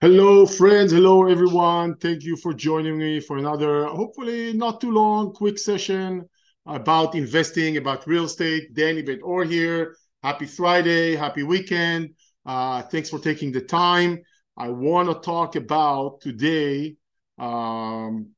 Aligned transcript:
Hello, 0.00 0.46
friends. 0.46 0.92
Hello, 0.92 1.26
everyone. 1.26 1.96
Thank 1.96 2.22
you 2.22 2.36
for 2.36 2.54
joining 2.54 2.96
me 2.98 3.18
for 3.18 3.36
another, 3.36 3.86
hopefully 3.86 4.52
not 4.52 4.80
too 4.80 4.92
long, 4.92 5.32
quick 5.32 5.58
session 5.58 6.24
about 6.66 7.16
investing, 7.16 7.78
about 7.78 8.06
real 8.06 8.22
estate. 8.26 8.74
Danny 8.74 9.02
Bet-Or 9.02 9.42
here. 9.42 9.96
Happy 10.22 10.46
Friday. 10.46 11.16
Happy 11.16 11.42
weekend. 11.42 12.10
Uh, 12.46 12.82
thanks 12.82 13.10
for 13.10 13.18
taking 13.18 13.50
the 13.50 13.60
time. 13.60 14.20
I 14.56 14.68
want 14.68 15.08
to 15.08 15.14
talk 15.16 15.56
about 15.56 16.20
today 16.20 16.94
um, 17.36 18.28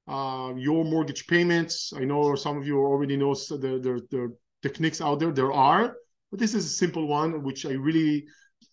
uh, 0.07 0.53
your 0.55 0.85
mortgage 0.85 1.27
payments. 1.27 1.91
I 1.93 2.05
know 2.05 2.35
some 2.35 2.57
of 2.57 2.65
you 2.65 2.79
already 2.79 3.17
know 3.17 3.33
the, 3.33 3.57
the, 3.57 4.07
the 4.09 4.35
techniques 4.61 5.01
out 5.01 5.19
there. 5.19 5.31
There 5.31 5.51
are, 5.51 5.97
but 6.31 6.39
this 6.39 6.53
is 6.53 6.65
a 6.65 6.69
simple 6.69 7.07
one, 7.07 7.43
which 7.43 7.65
I 7.65 7.71
really 7.71 8.25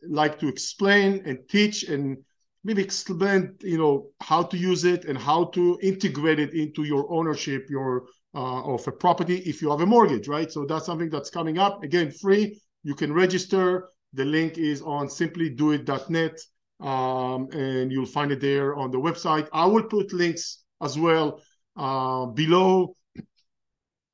like 0.08 0.38
to 0.38 0.48
explain 0.48 1.22
and 1.26 1.38
teach 1.48 1.84
and 1.84 2.18
maybe 2.64 2.82
explain 2.82 3.54
you 3.60 3.78
know 3.78 4.08
how 4.20 4.42
to 4.42 4.56
use 4.56 4.84
it 4.84 5.04
and 5.04 5.18
how 5.18 5.44
to 5.44 5.78
integrate 5.82 6.38
it 6.38 6.54
into 6.54 6.84
your 6.84 7.12
ownership 7.12 7.66
your 7.68 8.04
uh, 8.34 8.62
of 8.74 8.86
a 8.88 8.92
property 8.92 9.36
if 9.46 9.62
you 9.62 9.70
have 9.70 9.80
a 9.80 9.86
mortgage 9.86 10.28
right? 10.28 10.50
So 10.50 10.64
that's 10.66 10.86
something 10.86 11.10
that's 11.10 11.30
coming 11.30 11.58
up. 11.58 11.82
Again 11.82 12.10
free. 12.10 12.60
You 12.82 12.94
can 12.94 13.12
register. 13.12 13.88
The 14.12 14.24
link 14.24 14.58
is 14.58 14.82
on 14.82 15.08
simplydoit.net 15.08 16.38
um, 16.80 17.48
and 17.52 17.90
you'll 17.90 18.06
find 18.06 18.30
it 18.30 18.40
there 18.40 18.76
on 18.76 18.90
the 18.90 18.98
website. 18.98 19.48
I 19.52 19.66
will 19.66 19.84
put 19.84 20.12
links 20.12 20.64
as 20.82 20.98
well 20.98 21.40
uh, 21.76 22.26
below 22.26 22.96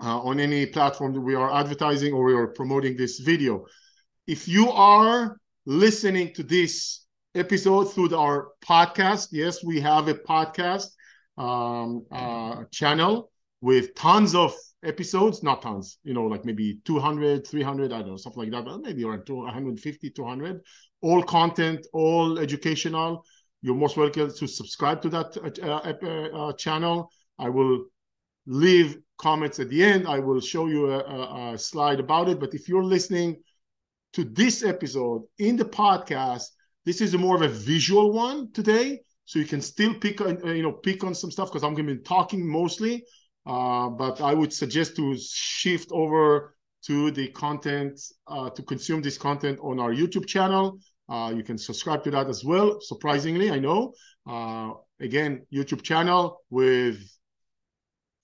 uh, 0.03 0.21
on 0.21 0.41
any 0.41 0.67
platform 0.67 1.13
that 1.15 1.21
we 1.21 1.35
are 1.35 1.53
advertising 1.53 2.13
or 2.13 2.25
we 2.25 2.35
are 2.35 2.49
promoting 2.49 2.97
this 2.97 3.19
video. 3.19 3.67
If 4.27 4.49
you 4.49 4.71
are 4.71 5.40
listening 5.67 6.33
to 6.35 6.43
this 6.43 7.07
episode 7.35 7.85
through 7.85 8.15
our 8.17 8.49
podcast. 8.65 9.29
Yes, 9.33 9.63
we 9.63 9.81
have 9.81 10.09
a 10.09 10.15
podcast 10.15 10.87
um, 11.37 12.05
uh, 12.11 12.65
channel 12.71 13.31
with 13.61 13.95
tons 13.95 14.35
of 14.35 14.55
episodes, 14.85 15.43
not 15.43 15.63
tons, 15.63 15.99
you 16.03 16.15
know, 16.15 16.25
like 16.25 16.45
maybe 16.45 16.81
200, 16.85 17.47
300, 17.47 17.93
I 17.93 17.99
don't 17.99 18.09
know, 18.09 18.17
stuff 18.17 18.37
like 18.37 18.51
that, 18.51 18.65
but 18.65 18.81
maybe 18.81 19.05
around 19.05 19.29
150, 19.29 20.11
200. 20.11 20.61
All 21.03 21.23
content, 21.23 21.87
all 21.93 22.39
educational. 22.39 23.25
You're 23.63 23.75
most 23.75 23.97
welcome 23.97 24.33
to 24.35 24.47
subscribe 24.47 25.03
to 25.03 25.09
that 25.11 25.61
uh, 25.63 25.67
uh, 25.67 26.49
uh, 26.49 26.53
channel. 26.55 27.11
I 27.39 27.51
will 27.51 27.85
leave 28.47 28.99
comments 29.19 29.61
at 29.61 29.69
the 29.69 29.85
end. 29.85 30.09
I 30.09 30.19
will 30.19 30.41
show 30.41 30.67
you 30.67 30.91
a, 30.91 30.99
a, 31.01 31.53
a 31.55 31.59
slide 31.59 32.01
about 32.01 32.31
it. 32.31 32.41
But 32.41 32.55
if 32.55 32.69
you're 32.69 32.85
listening 32.85 33.43
to 34.13 34.25
this 34.25 34.65
episode 34.65 35.23
in 35.39 35.57
the 35.57 35.65
podcast. 35.65 36.45
This 36.85 37.01
is 37.01 37.15
a 37.15 37.19
more 37.19 37.37
of 37.37 37.43
a 37.43 37.49
visual 37.49 38.13
one 38.13 38.51
today, 38.53 39.01
so 39.25 39.39
you 39.39 39.45
can 39.45 39.61
still 39.61 39.95
pick 39.95 40.21
on 40.21 40.39
uh, 40.45 40.53
you 40.53 40.63
know 40.63 40.73
pick 40.73 41.05
on 41.05 41.15
some 41.15 41.31
stuff 41.31 41.49
because 41.49 41.63
I'm 41.63 41.75
going 41.75 41.87
to 41.87 41.95
be 41.95 42.03
talking 42.03 42.47
mostly. 42.47 43.05
Uh, 43.47 43.89
but 43.89 44.21
I 44.21 44.35
would 44.35 44.53
suggest 44.53 44.97
to 44.97 45.17
shift 45.19 45.91
over 45.93 46.55
to 46.87 47.11
the 47.11 47.29
content 47.29 48.01
uh, 48.27 48.51
to 48.51 48.63
consume 48.63 49.03
this 49.03 49.19
content 49.19 49.59
on 49.63 49.81
our 49.81 49.93
YouTube 49.93 50.27
channel. 50.27 50.79
Uh, 51.09 51.33
you 51.35 51.43
can 51.43 51.59
subscribe 51.59 52.05
to 52.05 52.11
that 52.11 52.29
as 52.29 52.45
well. 52.45 52.81
Surprisingly, 52.81 53.51
I 53.51 53.59
know. 53.59 53.93
Uh, 54.29 54.73
again, 55.01 55.47
YouTube 55.53 55.83
channel 55.83 56.43
with 56.51 56.99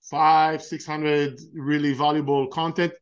five, 0.09 0.63
six 0.63 0.85
hundred 0.85 1.39
really 1.53 1.93
valuable 1.93 2.47
content, 2.47 2.93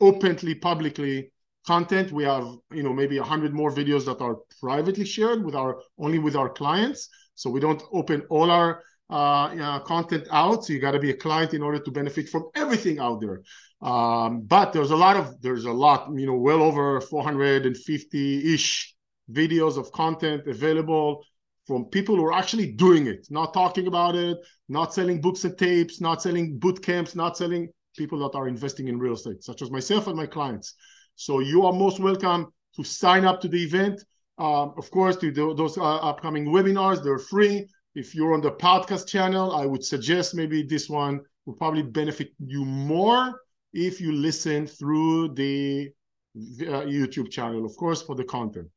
openly, 0.00 0.54
publicly 0.54 1.32
content. 1.66 2.12
We 2.12 2.24
have, 2.24 2.46
you 2.72 2.82
know, 2.82 2.92
maybe 2.92 3.18
a 3.18 3.22
hundred 3.22 3.52
more 3.52 3.70
videos 3.70 4.04
that 4.06 4.20
are 4.20 4.36
privately 4.60 5.04
shared 5.04 5.44
with 5.44 5.54
our 5.54 5.80
only 5.98 6.18
with 6.18 6.36
our 6.36 6.48
clients. 6.48 7.08
So 7.34 7.50
we 7.50 7.60
don't 7.60 7.82
open 7.92 8.22
all 8.30 8.50
our 8.50 8.82
uh, 9.10 9.80
content 9.80 10.26
out. 10.30 10.64
So 10.64 10.72
you 10.72 10.80
got 10.80 10.92
to 10.92 10.98
be 10.98 11.10
a 11.10 11.16
client 11.16 11.54
in 11.54 11.62
order 11.62 11.78
to 11.78 11.90
benefit 11.90 12.28
from 12.28 12.48
everything 12.54 12.98
out 12.98 13.20
there. 13.20 13.42
Um, 13.82 14.42
but 14.42 14.72
there's 14.72 14.90
a 14.90 14.96
lot 14.96 15.16
of 15.16 15.40
there's 15.42 15.64
a 15.64 15.72
lot, 15.72 16.08
you 16.14 16.26
know, 16.26 16.36
well 16.36 16.62
over 16.62 17.00
450 17.00 18.54
ish 18.54 18.94
videos 19.30 19.76
of 19.76 19.92
content 19.92 20.46
available 20.46 21.24
from 21.66 21.84
people 21.86 22.16
who 22.16 22.24
are 22.24 22.32
actually 22.32 22.72
doing 22.72 23.06
it, 23.06 23.26
not 23.28 23.52
talking 23.52 23.88
about 23.88 24.14
it, 24.14 24.38
not 24.68 24.94
selling 24.94 25.20
books 25.20 25.44
and 25.44 25.58
tapes, 25.58 26.00
not 26.00 26.22
selling 26.22 26.58
boot 26.58 26.80
camps, 26.82 27.14
not 27.16 27.36
selling 27.36 27.68
people 27.96 28.18
that 28.20 28.36
are 28.36 28.46
investing 28.46 28.88
in 28.88 28.98
real 28.98 29.14
estate, 29.14 29.42
such 29.42 29.62
as 29.62 29.70
myself 29.70 30.06
and 30.06 30.16
my 30.16 30.26
clients. 30.26 30.74
So 31.18 31.40
you 31.40 31.64
are 31.64 31.72
most 31.72 31.98
welcome 31.98 32.52
to 32.74 32.84
sign 32.84 33.24
up 33.24 33.40
to 33.40 33.48
the 33.48 33.62
event. 33.62 34.04
Um, 34.36 34.74
of 34.76 34.90
course, 34.90 35.16
to 35.16 35.32
those 35.32 35.78
uh, 35.78 35.82
upcoming 35.82 36.44
webinars, 36.44 37.02
they're 37.02 37.18
free. 37.18 37.66
If 37.94 38.14
you're 38.14 38.34
on 38.34 38.42
the 38.42 38.50
podcast 38.50 39.08
channel, 39.08 39.56
I 39.56 39.64
would 39.64 39.82
suggest 39.82 40.34
maybe 40.34 40.62
this 40.62 40.90
one 40.90 41.22
will 41.46 41.54
probably 41.54 41.82
benefit 41.82 42.34
you 42.38 42.66
more 42.66 43.40
if 43.72 43.98
you 43.98 44.12
listen 44.12 44.66
through 44.66 45.32
the 45.32 45.88
uh, 46.36 46.84
YouTube 46.84 47.30
channel, 47.30 47.64
of 47.64 47.74
course, 47.78 48.02
for 48.02 48.14
the 48.14 48.24
content. 48.24 48.68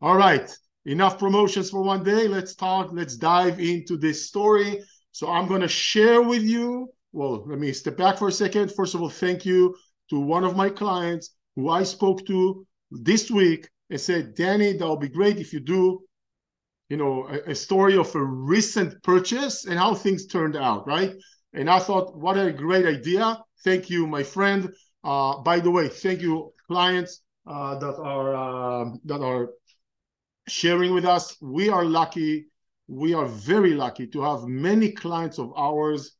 All 0.00 0.16
right, 0.16 0.50
enough 0.86 1.18
promotions 1.18 1.68
for 1.68 1.82
one 1.82 2.02
day. 2.02 2.26
Let's 2.26 2.54
talk, 2.54 2.88
let's 2.94 3.18
dive 3.18 3.60
into 3.60 3.98
this 3.98 4.26
story. 4.26 4.82
So 5.10 5.30
I'm 5.30 5.46
going 5.46 5.60
to 5.60 5.68
share 5.68 6.22
with 6.22 6.42
you. 6.42 6.88
Well, 7.12 7.44
let 7.46 7.58
me 7.58 7.70
step 7.74 7.98
back 7.98 8.16
for 8.16 8.28
a 8.28 8.32
second. 8.32 8.72
First 8.72 8.94
of 8.94 9.02
all, 9.02 9.10
thank 9.10 9.44
you 9.44 9.76
to 10.08 10.18
one 10.18 10.44
of 10.44 10.56
my 10.56 10.70
clients 10.70 11.34
who 11.56 11.68
I 11.68 11.82
spoke 11.82 12.26
to 12.26 12.66
this 12.90 13.30
week 13.30 13.68
and 13.90 14.00
said, 14.00 14.34
Danny, 14.34 14.72
that 14.72 14.88
would 14.88 15.00
be 15.00 15.08
great 15.08 15.38
if 15.38 15.52
you 15.52 15.60
do, 15.60 16.02
you 16.88 16.96
know, 16.96 17.26
a, 17.28 17.50
a, 17.50 17.54
story 17.54 17.96
of 17.96 18.14
a 18.14 18.22
recent 18.22 19.02
purchase 19.02 19.66
and 19.66 19.78
how 19.78 19.94
things 19.94 20.26
turned 20.26 20.56
out, 20.56 20.86
right? 20.86 21.12
And 21.52 21.68
I 21.68 21.78
thought, 21.78 22.16
what 22.16 22.38
a 22.38 22.52
great 22.52 22.86
idea. 22.86 23.38
Thank 23.64 23.90
you, 23.90 24.06
my 24.06 24.22
friend. 24.22 24.72
Uh, 25.04 25.38
by 25.40 25.60
the 25.60 25.70
way, 25.70 25.88
thank 25.88 26.20
you, 26.20 26.52
clients 26.66 27.22
uh, 27.46 27.78
that 27.78 27.96
are 27.96 28.34
uh, 28.34 28.90
that 29.04 29.20
are 29.20 29.50
sharing 30.48 30.94
with 30.94 31.04
us. 31.04 31.36
We 31.40 31.68
are 31.68 31.84
lucky. 31.84 32.46
We 32.88 33.14
are 33.14 33.26
very 33.26 33.74
lucky 33.74 34.06
to 34.08 34.22
have 34.22 34.44
many 34.44 34.92
clients 34.92 35.38
of 35.38 35.52
ours 35.56 36.16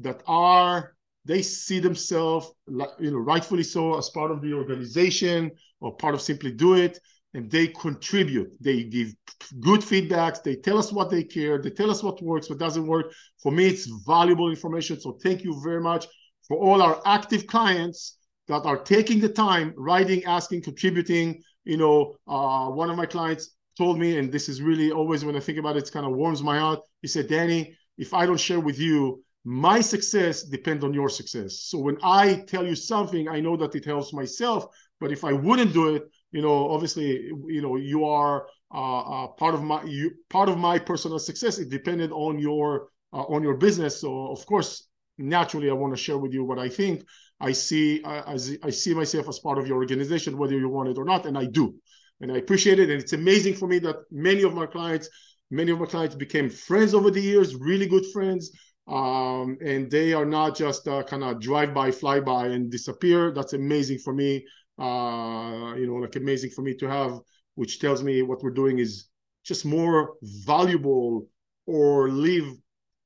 that 0.00 0.22
are 0.26 0.94
they 1.28 1.42
see 1.42 1.78
themselves, 1.78 2.50
you 2.66 3.10
know, 3.10 3.18
rightfully 3.18 3.62
so, 3.62 3.98
as 3.98 4.08
part 4.08 4.30
of 4.30 4.40
the 4.40 4.54
organization 4.54 5.50
or 5.80 5.94
part 5.94 6.14
of 6.14 6.22
Simply 6.22 6.50
Do 6.50 6.74
It, 6.74 6.98
and 7.34 7.50
they 7.50 7.66
contribute. 7.68 8.50
They 8.60 8.84
give 8.84 9.14
good 9.60 9.80
feedbacks. 9.80 10.42
They 10.42 10.56
tell 10.56 10.78
us 10.78 10.90
what 10.90 11.10
they 11.10 11.22
care. 11.22 11.60
They 11.60 11.68
tell 11.68 11.90
us 11.90 12.02
what 12.02 12.22
works, 12.22 12.48
what 12.48 12.58
doesn't 12.58 12.86
work. 12.86 13.12
For 13.42 13.52
me, 13.52 13.66
it's 13.66 13.84
valuable 14.06 14.48
information. 14.48 14.98
So 14.98 15.18
thank 15.22 15.44
you 15.44 15.60
very 15.62 15.82
much 15.82 16.06
for 16.48 16.56
all 16.56 16.80
our 16.80 17.02
active 17.04 17.46
clients 17.46 18.16
that 18.48 18.64
are 18.64 18.78
taking 18.78 19.20
the 19.20 19.28
time, 19.28 19.74
writing, 19.76 20.24
asking, 20.24 20.62
contributing. 20.62 21.42
You 21.64 21.76
know, 21.76 22.16
uh, 22.26 22.70
one 22.70 22.88
of 22.88 22.96
my 22.96 23.04
clients 23.04 23.54
told 23.76 23.98
me, 23.98 24.16
and 24.16 24.32
this 24.32 24.48
is 24.48 24.62
really 24.62 24.90
always 24.92 25.26
when 25.26 25.36
I 25.36 25.40
think 25.40 25.58
about 25.58 25.76
it, 25.76 25.86
it 25.86 25.92
kind 25.92 26.06
of 26.06 26.12
warms 26.12 26.42
my 26.42 26.58
heart. 26.58 26.80
He 27.02 27.08
said, 27.08 27.28
Danny, 27.28 27.76
if 27.98 28.14
I 28.14 28.24
don't 28.24 28.40
share 28.40 28.60
with 28.60 28.78
you, 28.78 29.22
my 29.44 29.80
success 29.80 30.42
depends 30.42 30.84
on 30.84 30.92
your 30.92 31.08
success. 31.08 31.60
So 31.62 31.78
when 31.78 31.96
I 32.02 32.44
tell 32.46 32.66
you 32.66 32.74
something, 32.74 33.28
I 33.28 33.40
know 33.40 33.56
that 33.56 33.74
it 33.74 33.84
helps 33.84 34.12
myself. 34.12 34.66
But 35.00 35.12
if 35.12 35.24
I 35.24 35.32
wouldn't 35.32 35.72
do 35.72 35.94
it, 35.94 36.04
you 36.32 36.42
know, 36.42 36.70
obviously, 36.70 37.30
you 37.46 37.62
know, 37.62 37.76
you 37.76 38.04
are 38.04 38.46
uh, 38.74 39.00
uh, 39.00 39.26
part 39.28 39.54
of 39.54 39.62
my 39.62 39.82
you 39.84 40.10
part 40.28 40.48
of 40.48 40.58
my 40.58 40.78
personal 40.78 41.18
success. 41.18 41.58
It 41.58 41.70
depended 41.70 42.12
on 42.12 42.38
your 42.38 42.88
uh, 43.12 43.22
on 43.22 43.42
your 43.42 43.54
business. 43.54 44.00
So 44.00 44.30
of 44.30 44.44
course, 44.44 44.86
naturally, 45.16 45.70
I 45.70 45.74
want 45.74 45.94
to 45.94 46.02
share 46.02 46.18
with 46.18 46.34
you 46.34 46.44
what 46.44 46.58
I 46.58 46.68
think. 46.68 47.04
I 47.40 47.52
see 47.52 48.02
I, 48.04 48.32
I 48.32 48.70
see 48.70 48.94
myself 48.94 49.28
as 49.28 49.38
part 49.38 49.58
of 49.58 49.66
your 49.66 49.78
organization, 49.78 50.36
whether 50.36 50.58
you 50.58 50.68
want 50.68 50.88
it 50.88 50.98
or 50.98 51.04
not, 51.04 51.24
and 51.24 51.38
I 51.38 51.46
do, 51.46 51.74
and 52.20 52.32
I 52.32 52.38
appreciate 52.38 52.80
it. 52.80 52.90
And 52.90 53.00
it's 53.00 53.12
amazing 53.12 53.54
for 53.54 53.68
me 53.68 53.78
that 53.78 53.96
many 54.10 54.42
of 54.42 54.52
my 54.52 54.66
clients, 54.66 55.08
many 55.50 55.70
of 55.70 55.78
my 55.78 55.86
clients 55.86 56.16
became 56.16 56.50
friends 56.50 56.92
over 56.92 57.10
the 57.10 57.22
years, 57.22 57.54
really 57.54 57.86
good 57.86 58.04
friends 58.12 58.50
um, 58.88 59.58
and 59.60 59.90
they 59.90 60.14
are 60.14 60.24
not 60.24 60.56
just 60.56 60.88
uh, 60.88 61.02
kind 61.02 61.22
of 61.22 61.40
drive 61.40 61.74
by, 61.74 61.90
fly 61.90 62.20
by, 62.20 62.46
and 62.46 62.70
disappear. 62.70 63.30
That's 63.32 63.52
amazing 63.52 63.98
for 63.98 64.14
me. 64.14 64.46
Uh, 64.78 65.74
you 65.76 65.86
know, 65.86 65.94
like 65.94 66.16
amazing 66.16 66.50
for 66.50 66.62
me 66.62 66.74
to 66.76 66.88
have, 66.88 67.18
which 67.56 67.80
tells 67.80 68.02
me 68.02 68.22
what 68.22 68.42
we're 68.42 68.50
doing 68.50 68.78
is 68.78 69.08
just 69.44 69.66
more 69.66 70.14
valuable 70.22 71.28
or 71.66 72.08
live 72.08 72.46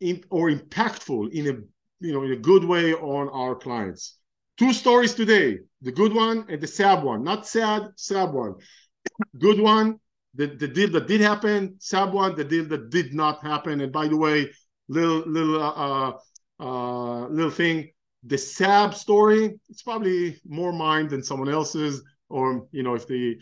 in, 0.01 0.23
or 0.31 0.51
impactful 0.51 1.33
in 1.33 1.49
a 1.49 1.55
you 2.05 2.13
know 2.13 2.23
in 2.23 2.33
a 2.33 2.37
good 2.37 2.65
way 2.65 2.95
on 2.95 3.29
our 3.31 3.55
clients. 3.57 4.19
Two 4.59 4.73
stories 4.73 5.15
today: 5.15 5.59
the 5.81 5.93
good 5.93 6.13
one 6.13 6.45
and 6.49 6.61
the 6.61 6.67
sad 6.67 7.03
one. 7.03 7.25
Not 7.25 7.47
sad, 7.47 7.89
sad 7.97 8.33
one. 8.33 8.55
good 9.39 9.59
one, 9.59 9.99
the, 10.35 10.47
the 10.47 10.69
deal 10.69 10.91
that 10.91 11.09
did 11.09 11.21
happen. 11.21 11.77
Sad 11.79 12.13
one, 12.13 12.35
the 12.37 12.45
deal 12.45 12.65
that 12.67 12.91
did 12.91 13.15
not 13.15 13.43
happen. 13.43 13.81
And 13.81 13.93
by 13.93 14.09
the 14.09 14.17
way, 14.17 14.51
little 14.89 15.23
little 15.27 15.63
uh, 15.63 16.13
uh, 16.61 17.29
little 17.29 17.51
thing. 17.51 17.91
The 18.25 18.39
Sab 18.39 18.95
story, 18.95 19.59
it's 19.69 19.83
probably 19.83 20.41
more 20.47 20.73
mine 20.73 21.09
than 21.09 21.23
someone 21.25 21.49
else's, 21.49 22.03
or 22.29 22.67
you 22.71 22.83
know, 22.83 22.95
if 22.95 23.07
the 23.07 23.37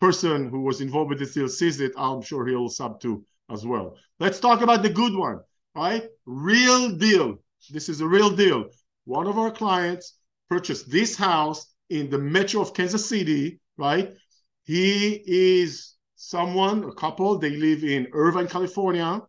person 0.00 0.50
who 0.50 0.60
was 0.60 0.80
involved 0.80 1.10
with 1.10 1.18
this 1.18 1.34
deal 1.34 1.48
sees 1.48 1.80
it, 1.80 1.92
I'm 1.96 2.22
sure 2.22 2.46
he'll 2.46 2.68
sub 2.68 3.00
to 3.00 3.24
as 3.50 3.64
well. 3.64 3.96
Let's 4.20 4.40
talk 4.40 4.60
about 4.60 4.82
the 4.82 4.90
good 4.90 5.14
one, 5.14 5.40
right? 5.74 6.04
Real 6.26 6.90
deal. 6.90 7.38
This 7.70 7.88
is 7.88 8.00
a 8.00 8.06
real 8.06 8.30
deal. 8.30 8.66
One 9.04 9.26
of 9.26 9.38
our 9.38 9.50
clients 9.50 10.18
purchased 10.48 10.90
this 10.90 11.16
house 11.16 11.72
in 11.90 12.10
the 12.10 12.18
metro 12.18 12.60
of 12.60 12.74
Kansas 12.74 13.08
City, 13.08 13.60
right? 13.76 14.14
He 14.64 15.22
is 15.26 15.94
someone, 16.16 16.84
a 16.84 16.92
couple, 16.92 17.38
they 17.38 17.56
live 17.56 17.84
in 17.84 18.08
Irvine, 18.12 18.48
California. 18.48 19.22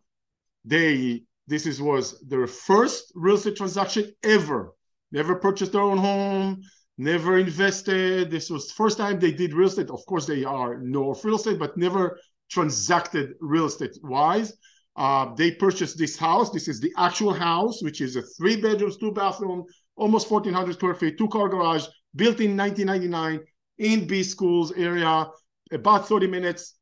They 0.64 1.22
this 1.50 1.66
is, 1.66 1.82
was 1.82 2.20
their 2.20 2.46
first 2.46 3.12
real 3.16 3.34
estate 3.34 3.56
transaction 3.56 4.12
ever. 4.22 4.72
Never 5.10 5.34
purchased 5.34 5.72
their 5.72 5.80
own 5.80 5.98
home, 5.98 6.62
never 6.96 7.38
invested. 7.38 8.30
This 8.30 8.48
was 8.48 8.70
first 8.70 8.96
time 8.96 9.18
they 9.18 9.32
did 9.32 9.52
real 9.52 9.66
estate. 9.66 9.90
Of 9.90 10.06
course, 10.06 10.26
they 10.26 10.44
are 10.44 10.78
no 10.78 11.12
real 11.24 11.34
estate, 11.34 11.58
but 11.58 11.76
never 11.76 12.20
transacted 12.48 13.34
real 13.40 13.66
estate 13.66 13.98
wise. 14.04 14.52
Uh, 14.94 15.34
they 15.34 15.50
purchased 15.50 15.98
this 15.98 16.16
house. 16.16 16.50
This 16.50 16.68
is 16.68 16.78
the 16.78 16.92
actual 16.96 17.34
house, 17.34 17.82
which 17.82 18.00
is 18.00 18.14
a 18.14 18.22
three 18.22 18.60
bedrooms, 18.60 18.96
two 18.96 19.10
bathroom, 19.10 19.64
almost 19.96 20.30
1,400 20.30 20.74
square 20.74 20.94
feet, 20.94 21.18
two 21.18 21.28
car 21.28 21.48
garage, 21.48 21.84
built 22.14 22.38
in 22.38 22.56
1999 22.56 23.40
in 23.78 24.06
B 24.06 24.22
schools 24.22 24.70
area, 24.76 25.26
about 25.72 26.06
30 26.06 26.28
minutes 26.28 26.76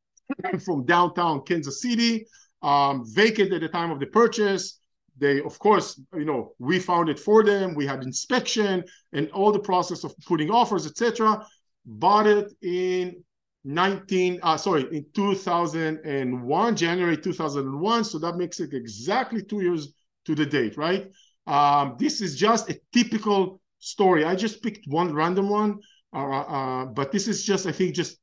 from 0.63 0.85
downtown 0.85 1.43
Kansas 1.47 1.81
City 1.81 2.27
um, 2.63 3.05
vacant 3.07 3.53
at 3.53 3.61
the 3.61 3.69
time 3.69 3.91
of 3.91 4.01
the 4.01 4.07
purchase. 4.07 4.81
They, 5.19 5.41
of 5.41 5.59
course, 5.59 6.01
you 6.15 6.25
know, 6.25 6.53
we 6.59 6.79
found 6.79 7.09
it 7.09 7.19
for 7.19 7.43
them. 7.43 7.75
We 7.75 7.87
had 7.87 8.03
inspection 8.03 8.85
and 9.13 9.31
all 9.33 9.51
the 9.51 9.59
process 9.59 10.05
of 10.05 10.15
putting 10.27 10.51
offers, 10.51 10.87
etc. 10.87 11.45
Bought 11.85 12.27
it 12.27 12.53
in 12.63 13.23
19, 13.65 14.39
uh, 14.43 14.57
sorry, 14.57 14.87
in 14.93 15.05
2001, 15.15 16.77
January 16.77 17.17
2001. 17.17 18.05
So 18.05 18.19
that 18.19 18.37
makes 18.37 18.61
it 18.61 18.73
exactly 18.73 19.43
two 19.43 19.61
years 19.61 19.93
to 20.27 20.35
the 20.35 20.47
date, 20.47 20.77
right? 20.77 21.11
Um, 21.47 21.97
this 21.99 22.21
is 22.21 22.37
just 22.37 22.71
a 22.71 22.79
typical 22.93 23.61
story. 23.79 24.25
I 24.25 24.37
just 24.37 24.63
picked 24.63 24.87
one 24.87 25.13
random 25.13 25.49
one, 25.49 25.79
uh, 26.15 26.29
uh, 26.29 26.85
but 26.87 27.11
this 27.11 27.27
is 27.27 27.45
just, 27.45 27.67
I 27.67 27.73
think, 27.73 27.95
just 27.95 28.19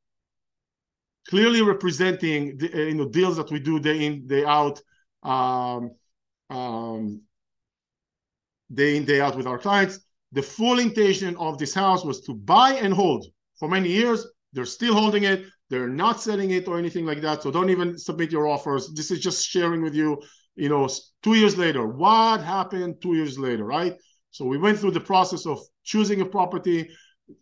clearly 1.30 1.62
representing 1.62 2.58
the 2.58 2.74
uh, 2.74 2.86
you 2.88 2.96
know 2.96 3.08
deals 3.08 3.38
that 3.38 3.52
we 3.52 3.60
do 3.60 3.80
day 3.80 4.06
in 4.06 4.28
day 4.28 4.46
out 4.46 4.82
um, 5.24 5.92
um, 6.50 7.22
day 8.74 8.98
in 8.98 9.06
day 9.06 9.22
out 9.22 9.36
with 9.36 9.48
our 9.48 9.58
clients. 9.58 10.00
The 10.32 10.42
full 10.42 10.80
intention 10.80 11.36
of 11.38 11.58
this 11.58 11.74
house 11.74 12.04
was 12.04 12.22
to 12.22 12.34
buy 12.34 12.74
and 12.74 12.94
hold. 12.94 13.26
For 13.60 13.70
many 13.70 13.90
years 13.90 14.26
they're 14.54 14.66
still 14.66 14.94
holding 14.94 15.24
it. 15.24 15.46
They're 15.70 15.90
not 15.90 16.22
selling 16.22 16.52
it 16.52 16.68
or 16.68 16.78
anything 16.78 17.06
like 17.06 17.22
that. 17.22 17.42
So 17.42 17.52
don't 17.52 17.70
even 17.70 17.98
submit 17.98 18.32
your 18.32 18.48
offers. 18.48 18.92
This 18.94 19.10
is 19.12 19.20
just 19.20 19.46
sharing 19.46 19.82
with 19.82 19.96
you 19.96 20.22
you 20.56 20.70
know 20.70 20.88
two 21.24 21.36
years 21.36 21.58
later. 21.58 21.88
What 21.88 22.42
happened 22.42 23.02
two 23.02 23.16
years 23.16 23.40
later 23.40 23.66
right? 23.66 23.96
So 24.32 24.46
we 24.46 24.58
went 24.58 24.80
through 24.80 24.92
the 24.92 25.00
process 25.00 25.46
of 25.46 25.60
choosing 25.84 26.22
a 26.22 26.26
property 26.26 26.90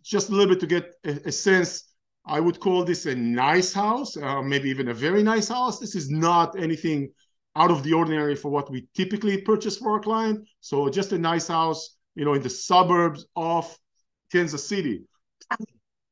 just 0.02 0.30
a 0.30 0.32
little 0.32 0.54
bit 0.54 0.60
to 0.60 0.66
get 0.66 0.94
a, 1.04 1.28
a 1.28 1.32
sense 1.32 1.93
I 2.26 2.40
would 2.40 2.58
call 2.58 2.84
this 2.84 3.06
a 3.06 3.14
nice 3.14 3.72
house, 3.72 4.16
uh, 4.16 4.40
maybe 4.42 4.70
even 4.70 4.88
a 4.88 4.94
very 4.94 5.22
nice 5.22 5.48
house. 5.48 5.78
This 5.78 5.94
is 5.94 6.10
not 6.10 6.58
anything 6.58 7.10
out 7.56 7.70
of 7.70 7.82
the 7.82 7.92
ordinary 7.92 8.34
for 8.34 8.50
what 8.50 8.70
we 8.70 8.88
typically 8.94 9.40
purchase 9.40 9.76
for 9.76 9.92
our 9.92 10.00
client. 10.00 10.46
So 10.60 10.88
just 10.88 11.12
a 11.12 11.18
nice 11.18 11.48
house, 11.48 11.96
you 12.14 12.24
know, 12.24 12.34
in 12.34 12.42
the 12.42 12.50
suburbs 12.50 13.26
of 13.36 13.76
Kansas 14.32 14.66
City. 14.66 15.04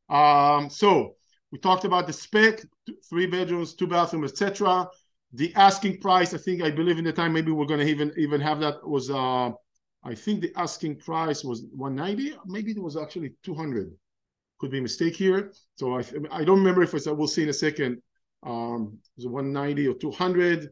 Um, 0.08 0.68
so 0.68 1.16
we 1.50 1.58
talked 1.58 1.84
about 1.84 2.06
the 2.06 2.12
spec, 2.12 2.60
three 3.08 3.26
bedrooms, 3.26 3.74
two 3.74 3.86
bathrooms, 3.86 4.32
etc. 4.32 4.88
The 5.32 5.54
asking 5.54 5.98
price, 6.00 6.34
I 6.34 6.38
think, 6.38 6.62
I 6.62 6.70
believe 6.70 6.98
in 6.98 7.04
the 7.04 7.12
time, 7.12 7.32
maybe 7.32 7.50
we're 7.50 7.66
going 7.66 7.80
to 7.80 7.86
even 7.86 8.12
even 8.18 8.40
have 8.42 8.60
that 8.60 8.86
was, 8.86 9.10
uh, 9.10 9.50
I 10.04 10.14
think 10.14 10.42
the 10.42 10.52
asking 10.56 10.96
price 10.96 11.42
was 11.42 11.64
190. 11.74 12.36
Maybe 12.44 12.72
it 12.72 12.82
was 12.82 12.98
actually 12.98 13.32
200 13.42 13.92
could 14.62 14.70
be 14.70 14.78
a 14.78 14.82
mistake 14.82 15.16
here. 15.16 15.52
So 15.74 15.98
I, 15.98 16.04
I 16.30 16.44
don't 16.44 16.58
remember 16.58 16.82
if 16.84 16.94
it's, 16.94 17.06
we'll 17.06 17.26
see 17.26 17.42
in 17.42 17.48
a 17.48 17.52
second, 17.52 18.00
um, 18.44 18.98
it 19.16 19.24
was 19.24 19.26
190 19.26 19.88
or 19.88 19.94
200. 19.94 20.68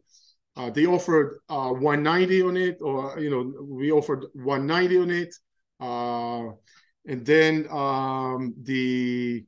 Uh, 0.56 0.70
they 0.70 0.86
offered 0.86 1.40
uh, 1.48 1.70
190 1.70 2.42
on 2.42 2.56
it, 2.56 2.78
or, 2.80 3.18
you 3.18 3.30
know, 3.30 3.52
we 3.64 3.90
offered 3.90 4.26
190 4.34 4.98
on 4.98 5.10
it. 5.10 5.34
Uh, 5.80 6.52
and 7.06 7.26
then 7.26 7.66
um, 7.70 8.54
the, 8.62 9.44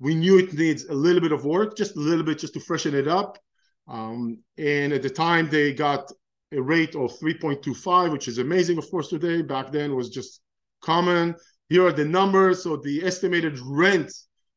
we 0.00 0.14
knew 0.14 0.38
it 0.38 0.54
needs 0.54 0.86
a 0.86 0.94
little 0.94 1.20
bit 1.20 1.32
of 1.32 1.44
work, 1.44 1.76
just 1.76 1.96
a 1.96 2.00
little 2.00 2.24
bit, 2.24 2.38
just 2.38 2.54
to 2.54 2.60
freshen 2.60 2.94
it 2.94 3.06
up. 3.06 3.38
Um, 3.86 4.38
and 4.56 4.94
at 4.94 5.02
the 5.02 5.10
time 5.10 5.50
they 5.50 5.74
got 5.74 6.10
a 6.52 6.62
rate 6.62 6.94
of 6.94 7.18
3.25, 7.18 8.12
which 8.12 8.28
is 8.28 8.38
amazing, 8.38 8.78
of 8.78 8.90
course, 8.90 9.08
today. 9.08 9.42
Back 9.42 9.72
then 9.72 9.94
was 9.94 10.08
just 10.08 10.40
common. 10.82 11.34
Here 11.68 11.86
are 11.86 11.92
the 11.92 12.04
numbers. 12.04 12.62
So 12.62 12.76
the 12.76 13.04
estimated 13.04 13.58
rent 13.60 14.12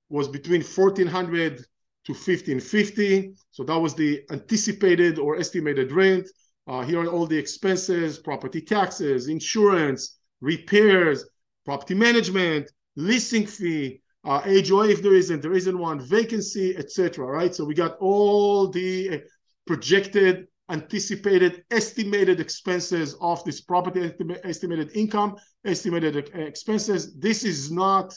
was 0.10 0.28
between 0.28 0.62
1400 0.62 1.58
to 2.06 2.14
1550. 2.14 3.34
So 3.52 3.64
that 3.64 3.78
was 3.78 3.94
the 3.94 4.24
anticipated 4.32 5.20
or 5.20 5.38
estimated 5.38 5.92
rent. 5.92 6.28
Uh, 6.68 6.82
here 6.82 7.02
are 7.02 7.08
all 7.08 7.26
the 7.26 7.38
expenses, 7.38 8.20
property 8.20 8.62
taxes, 8.62 9.28
insurance, 9.28 10.20
repairs, 10.42 11.26
property 11.66 11.96
management, 11.96 12.70
leasing 12.96 13.46
fee, 13.46 14.02
uh, 14.26 14.42
HOA 14.42 14.90
if 14.90 15.02
there 15.02 15.14
isn't, 15.14 15.42
there 15.42 15.54
isn't 15.54 15.78
one, 15.78 16.00
vacancy, 16.00 16.76
etc. 16.76 17.26
Right. 17.26 17.56
So 17.56 17.64
we 17.64 17.74
got 17.74 17.98
all 18.00 18.68
the 18.68 19.22
projected 19.66 20.48
anticipated 20.70 21.64
estimated 21.72 22.40
expenses 22.40 23.16
of 23.22 23.44
this 23.46 23.62
property, 23.62 24.12
estimated 24.44 24.92
income, 24.96 25.36
estimated 25.66 26.30
expenses. 26.36 27.18
This 27.18 27.44
is 27.44 27.72
not, 27.72 28.14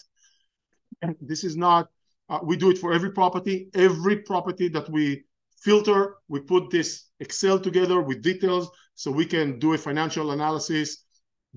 this 1.20 1.44
is 1.44 1.56
not, 1.56 1.88
uh, 2.28 2.40
we 2.42 2.56
do 2.56 2.70
it 2.70 2.78
for 2.78 2.92
every 2.92 3.12
property. 3.12 3.70
Every 3.74 4.16
property 4.18 4.68
that 4.68 4.88
we 4.88 5.24
filter, 5.60 6.16
we 6.28 6.40
put 6.40 6.70
this 6.70 7.06
Excel 7.20 7.58
together 7.58 8.00
with 8.00 8.22
details 8.22 8.70
so 8.94 9.10
we 9.10 9.26
can 9.26 9.58
do 9.58 9.74
a 9.74 9.78
financial 9.78 10.32
analysis 10.32 11.04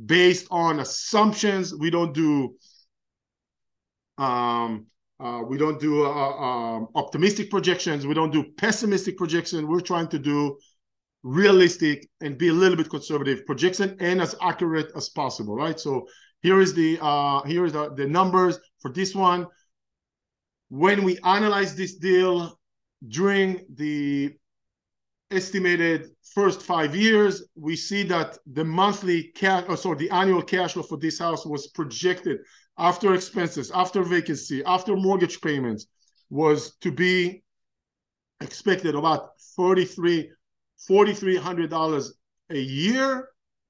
based 0.05 0.47
on 0.51 0.79
assumptions. 0.79 1.75
We 1.75 1.89
don't 1.89 2.13
do 2.13 2.55
um, 4.17 4.87
uh, 5.19 5.41
we 5.47 5.57
don't 5.57 5.79
do 5.79 6.05
uh, 6.05 6.09
um, 6.09 6.87
optimistic 6.95 7.49
projections. 7.49 8.05
We 8.05 8.13
don't 8.13 8.31
do 8.31 8.43
pessimistic 8.57 9.17
projections. 9.17 9.63
We're 9.63 9.79
trying 9.79 10.07
to 10.09 10.19
do 10.19 10.57
realistic 11.23 12.07
and 12.21 12.37
be 12.37 12.49
a 12.49 12.53
little 12.53 12.77
bit 12.77 12.89
conservative 12.89 13.45
projection 13.45 13.95
and 13.99 14.21
as 14.21 14.35
accurate 14.41 14.91
as 14.95 15.09
possible, 15.09 15.55
right? 15.55 15.79
So 15.79 16.05
here 16.41 16.59
is 16.59 16.73
the 16.73 16.99
uh, 17.01 17.41
here 17.43 17.65
is 17.65 17.71
the, 17.71 17.93
the 17.95 18.05
numbers 18.05 18.59
for 18.81 18.91
this 18.91 19.15
one. 19.15 19.47
When 20.69 21.03
we 21.03 21.17
analyze 21.23 21.75
this 21.75 21.95
deal 21.95 22.59
during 23.07 23.61
the 23.75 24.33
estimated 25.31 26.09
first 26.33 26.61
five 26.61 26.95
years, 26.95 27.43
we 27.55 27.75
see 27.75 28.03
that 28.03 28.37
the 28.51 28.63
monthly 28.63 29.31
cash, 29.35 29.65
or 29.67 29.77
sorry, 29.77 29.97
the 29.97 30.09
annual 30.09 30.41
cash 30.41 30.73
flow 30.73 30.83
for 30.83 30.97
this 30.97 31.19
house 31.19 31.45
was 31.45 31.67
projected 31.67 32.39
after 32.77 33.13
expenses, 33.13 33.71
after 33.73 34.03
vacancy, 34.03 34.63
after 34.65 34.95
mortgage 34.95 35.39
payments, 35.41 35.87
was 36.29 36.75
to 36.81 36.91
be 36.91 37.43
expected 38.41 38.95
about 38.95 39.29
43 39.55 40.29
$4,300 40.89 42.07
a 42.49 42.57
year, 42.57 43.29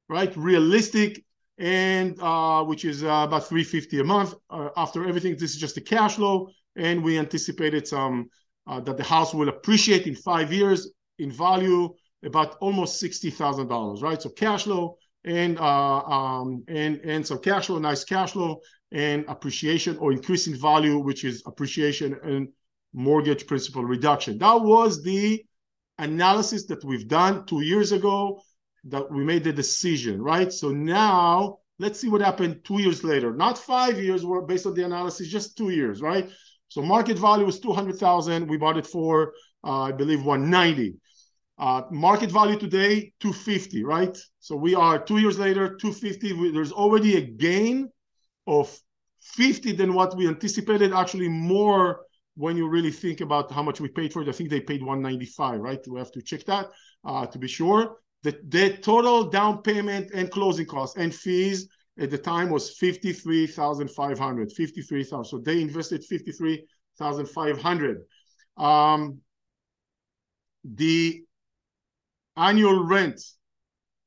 right? 0.09 0.35
Realistic, 0.35 1.23
and 1.57 2.19
uh, 2.21 2.63
which 2.63 2.85
is 2.85 3.03
uh, 3.03 3.25
about 3.27 3.47
350 3.47 3.99
a 3.99 4.03
month. 4.03 4.33
Uh, 4.49 4.69
after 4.77 5.07
everything, 5.07 5.33
this 5.33 5.51
is 5.51 5.57
just 5.57 5.75
the 5.75 5.81
cash 5.81 6.15
flow, 6.15 6.49
and 6.75 7.03
we 7.03 7.17
anticipated 7.17 7.87
some 7.87 8.29
uh, 8.67 8.79
that 8.79 8.97
the 8.97 9.03
house 9.03 9.33
will 9.33 9.49
appreciate 9.49 10.07
in 10.07 10.15
five 10.15 10.51
years 10.51 10.91
in 11.19 11.31
value 11.31 11.89
about 12.25 12.55
almost 12.61 12.99
sixty 12.99 13.29
thousand 13.29 13.67
dollars, 13.67 14.01
right? 14.01 14.21
So 14.21 14.29
cash 14.29 14.63
flow 14.63 14.97
and 15.25 15.59
uh, 15.59 16.01
um, 16.01 16.63
and 16.67 16.99
and 17.03 17.25
some 17.25 17.39
cash 17.39 17.67
flow, 17.67 17.79
nice 17.79 18.03
cash 18.03 18.31
flow, 18.31 18.59
and 18.91 19.25
appreciation 19.27 19.97
or 19.97 20.11
increase 20.11 20.47
in 20.47 20.55
value, 20.55 20.97
which 20.97 21.23
is 21.23 21.43
appreciation 21.45 22.17
and 22.23 22.47
mortgage 22.93 23.47
principal 23.47 23.83
reduction. 23.83 24.37
That 24.37 24.61
was 24.61 25.03
the 25.03 25.43
analysis 25.97 26.65
that 26.67 26.83
we've 26.83 27.07
done 27.07 27.45
two 27.45 27.61
years 27.61 27.91
ago 27.91 28.41
that 28.85 29.09
we 29.11 29.23
made 29.23 29.43
the 29.43 29.53
decision, 29.53 30.21
right? 30.21 30.51
So 30.51 30.69
now 30.69 31.59
let's 31.79 31.99
see 31.99 32.09
what 32.09 32.21
happened 32.21 32.63
two 32.63 32.81
years 32.81 33.03
later. 33.03 33.33
Not 33.33 33.57
five 33.57 33.99
years, 33.99 34.25
were 34.25 34.41
based 34.41 34.65
on 34.65 34.73
the 34.73 34.85
analysis, 34.85 35.27
just 35.27 35.57
two 35.57 35.69
years, 35.69 36.01
right? 36.01 36.29
So 36.67 36.81
market 36.81 37.17
value 37.17 37.45
was 37.45 37.59
200,000. 37.59 38.47
We 38.47 38.57
bought 38.57 38.77
it 38.77 38.87
for, 38.87 39.33
uh, 39.63 39.81
I 39.83 39.91
believe, 39.91 40.23
190. 40.23 40.95
Uh, 41.59 41.83
market 41.91 42.31
value 42.31 42.57
today, 42.57 43.13
250, 43.19 43.83
right? 43.83 44.17
So 44.39 44.55
we 44.55 44.73
are 44.73 44.97
two 44.97 45.19
years 45.19 45.37
later, 45.37 45.75
250. 45.75 46.51
There's 46.51 46.71
already 46.71 47.17
a 47.17 47.21
gain 47.21 47.89
of 48.47 48.75
50 49.21 49.73
than 49.73 49.93
what 49.93 50.17
we 50.17 50.27
anticipated, 50.27 50.93
actually 50.93 51.29
more 51.29 52.01
when 52.35 52.57
you 52.57 52.67
really 52.67 52.91
think 52.91 53.21
about 53.21 53.51
how 53.51 53.61
much 53.61 53.79
we 53.79 53.87
paid 53.87 54.11
for 54.11 54.21
it, 54.21 54.29
I 54.29 54.31
think 54.31 54.49
they 54.49 54.59
paid 54.59 54.81
195, 54.81 55.59
right? 55.59 55.79
We 55.87 55.99
have 55.99 56.11
to 56.13 56.21
check 56.21 56.43
that 56.45 56.67
uh, 57.05 57.25
to 57.27 57.37
be 57.37 57.47
sure. 57.47 57.97
The, 58.23 58.39
the 58.47 58.77
total 58.77 59.29
down 59.29 59.61
payment 59.61 60.11
and 60.13 60.31
closing 60.31 60.65
costs 60.65 60.97
and 60.97 61.13
fees 61.13 61.67
at 61.99 62.09
the 62.09 62.17
time 62.17 62.49
was 62.49 62.75
53,500, 62.77 64.51
53,000. 64.51 65.25
So 65.25 65.37
they 65.39 65.61
invested 65.61 66.03
53,500. 66.03 68.01
Um, 68.57 69.19
the 70.63 71.23
annual 72.35 72.83
rent 72.85 73.21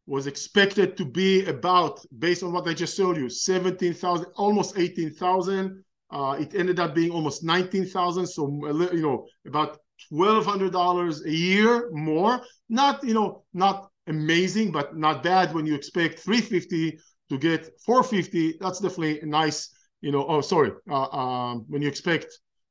was 0.06 0.26
expected 0.26 0.96
to 0.96 1.04
be 1.04 1.44
about, 1.46 2.04
based 2.18 2.42
on 2.42 2.52
what 2.52 2.66
I 2.66 2.74
just 2.74 2.96
told 2.96 3.16
you, 3.16 3.28
17,000, 3.28 4.26
almost 4.36 4.78
18,000. 4.78 5.84
Uh, 6.10 6.36
it 6.38 6.54
ended 6.54 6.78
up 6.78 6.94
being 6.94 7.10
almost 7.10 7.42
19,000. 7.42 8.26
So, 8.26 8.46
you 8.92 9.02
know, 9.02 9.26
about 9.46 9.78
$1,200 10.10 11.24
a 11.24 11.30
year 11.30 11.90
more. 11.92 12.42
Not, 12.68 13.02
you 13.02 13.14
know, 13.14 13.44
not 13.52 13.90
amazing, 14.06 14.70
but 14.70 14.96
not 14.96 15.22
bad 15.22 15.52
when 15.52 15.66
you 15.66 15.74
expect 15.74 16.20
350 16.20 16.98
to 17.30 17.38
get 17.38 17.70
450. 17.84 18.58
That's 18.60 18.80
definitely 18.80 19.20
a 19.20 19.26
nice, 19.26 19.70
you 20.00 20.12
know, 20.12 20.24
oh, 20.26 20.40
sorry. 20.40 20.72
Uh, 20.88 21.08
um, 21.10 21.64
when 21.68 21.82
you 21.82 21.88
expect, 21.88 22.26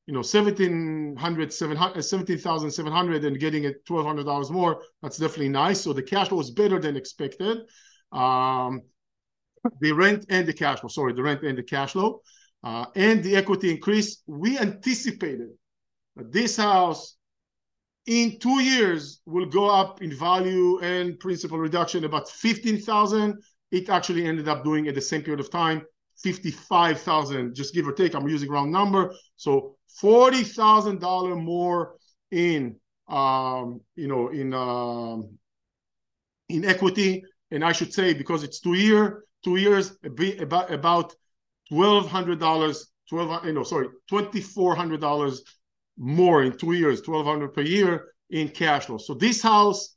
you 0.07 0.13
know, 0.13 0.19
1700, 0.19 1.51
17,700 1.51 3.25
and 3.25 3.39
getting 3.39 3.65
it 3.65 3.85
$1,200 3.85 4.51
more, 4.51 4.81
that's 5.01 5.17
definitely 5.17 5.49
nice. 5.49 5.81
So 5.81 5.93
the 5.93 6.03
cash 6.03 6.29
flow 6.29 6.39
is 6.39 6.51
better 6.51 6.79
than 6.79 6.95
expected. 6.95 7.59
Um, 8.11 8.81
the 9.81 9.91
rent 9.91 10.25
and 10.29 10.47
the 10.47 10.53
cash 10.53 10.79
flow, 10.79 10.89
sorry, 10.89 11.13
the 11.13 11.23
rent 11.23 11.41
and 11.41 11.57
the 11.57 11.63
cash 11.63 11.93
flow 11.93 12.21
uh, 12.65 12.87
and 12.95 13.23
the 13.23 13.35
equity 13.35 13.69
increase, 13.69 14.23
we 14.25 14.57
anticipated 14.57 15.49
that 16.15 16.31
this 16.31 16.57
house 16.57 17.15
in 18.07 18.39
two 18.39 18.59
years 18.59 19.21
will 19.27 19.45
go 19.45 19.69
up 19.69 20.01
in 20.01 20.11
value 20.11 20.79
and 20.79 21.19
principal 21.19 21.59
reduction 21.59 22.05
about 22.05 22.27
15,000. 22.27 23.39
It 23.71 23.89
actually 23.89 24.25
ended 24.25 24.47
up 24.47 24.63
doing 24.63 24.87
at 24.87 24.95
the 24.95 25.01
same 25.01 25.21
period 25.21 25.39
of 25.39 25.51
time 25.51 25.83
55,000, 26.23 27.53
just 27.53 27.73
give 27.73 27.87
or 27.87 27.91
take. 27.91 28.15
I'm 28.15 28.27
using 28.27 28.49
round 28.49 28.71
number. 28.71 29.13
So 29.35 29.75
$40,000 30.01 31.43
more 31.43 31.97
in, 32.31 32.77
um, 33.07 33.81
you 33.95 34.07
know, 34.07 34.29
in, 34.29 34.53
um, 34.53 35.37
in 36.49 36.65
equity. 36.65 37.23
And 37.51 37.63
I 37.63 37.73
should 37.73 37.93
say, 37.93 38.13
because 38.13 38.43
it's 38.43 38.59
two 38.59 38.73
year, 38.73 39.25
two 39.43 39.57
years, 39.57 39.97
about, 40.03 40.71
about 40.71 41.15
twelve 41.69 42.07
hundred 42.07 42.39
dollars, 42.39 42.91
twelve 43.09 43.45
you 43.45 43.53
know, 43.53 43.63
sorry, 43.63 43.87
twenty 44.07 44.41
four 44.41 44.75
hundred 44.75 45.01
dollars 45.01 45.43
more 45.97 46.43
in 46.43 46.57
two 46.57 46.73
years, 46.73 47.01
twelve 47.01 47.25
hundred 47.25 47.53
per 47.53 47.61
year 47.61 48.13
in 48.29 48.49
cash 48.49 48.85
flow. 48.85 48.97
So 48.97 49.13
this 49.13 49.41
house 49.41 49.95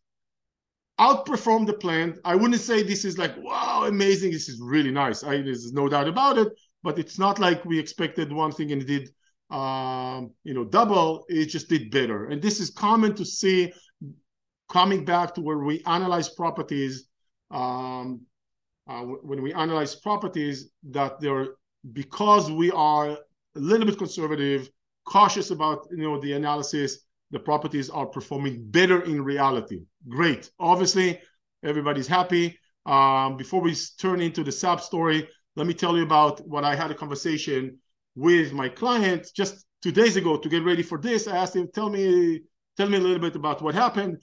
outperformed 1.00 1.66
the 1.66 1.74
plan. 1.74 2.18
I 2.24 2.34
wouldn't 2.34 2.60
say 2.60 2.82
this 2.82 3.04
is 3.04 3.18
like 3.18 3.34
wow, 3.38 3.84
amazing. 3.86 4.32
This 4.32 4.48
is 4.48 4.60
really 4.60 4.90
nice. 4.90 5.24
I, 5.24 5.42
there's 5.42 5.72
no 5.72 5.88
doubt 5.88 6.08
about 6.08 6.38
it. 6.38 6.48
But 6.84 6.98
it's 6.98 7.18
not 7.18 7.40
like 7.40 7.64
we 7.64 7.76
expected 7.78 8.32
one 8.32 8.52
thing 8.52 8.70
and 8.70 8.80
it 8.82 8.86
did, 8.86 9.10
um, 9.50 10.30
you 10.44 10.54
know, 10.54 10.64
double. 10.64 11.24
It 11.28 11.46
just 11.46 11.68
did 11.68 11.90
better. 11.90 12.26
And 12.26 12.40
this 12.40 12.60
is 12.60 12.70
common 12.70 13.16
to 13.16 13.24
see 13.24 13.72
coming 14.70 15.04
back 15.04 15.34
to 15.34 15.40
where 15.40 15.58
we 15.58 15.82
analyze 15.86 16.28
properties 16.28 17.08
um, 17.50 18.20
uh, 18.88 19.02
when 19.02 19.42
we 19.42 19.52
analyze 19.52 19.94
properties 19.94 20.70
that 20.90 21.20
they're 21.20 21.48
because 21.92 22.50
we 22.50 22.70
are 22.72 23.10
a 23.10 23.60
little 23.60 23.86
bit 23.86 23.98
conservative, 23.98 24.70
cautious 25.04 25.50
about 25.50 25.86
you 25.90 26.02
know 26.02 26.20
the 26.20 26.32
analysis, 26.32 27.06
the 27.30 27.38
properties 27.38 27.90
are 27.90 28.06
performing 28.06 28.64
better 28.70 29.02
in 29.02 29.22
reality. 29.22 29.80
Great. 30.08 30.50
Obviously, 30.58 31.20
everybody's 31.62 32.06
happy. 32.06 32.58
Um, 32.86 33.36
before 33.36 33.60
we 33.60 33.74
turn 34.00 34.20
into 34.20 34.42
the 34.42 34.52
sub 34.52 34.80
story, 34.80 35.28
let 35.56 35.66
me 35.66 35.74
tell 35.74 35.96
you 35.96 36.02
about 36.02 36.46
what 36.48 36.64
I 36.64 36.74
had 36.74 36.90
a 36.90 36.94
conversation 36.94 37.78
with 38.14 38.52
my 38.52 38.68
client 38.68 39.28
just 39.34 39.66
two 39.82 39.92
days 39.92 40.16
ago 40.16 40.38
to 40.38 40.48
get 40.48 40.64
ready 40.64 40.82
for 40.82 40.98
this. 40.98 41.28
I 41.28 41.36
asked 41.36 41.54
him, 41.54 41.68
tell 41.74 41.90
me, 41.90 42.40
tell 42.76 42.88
me 42.88 42.96
a 42.96 43.00
little 43.00 43.18
bit 43.18 43.36
about 43.36 43.60
what 43.60 43.74
happened. 43.74 44.22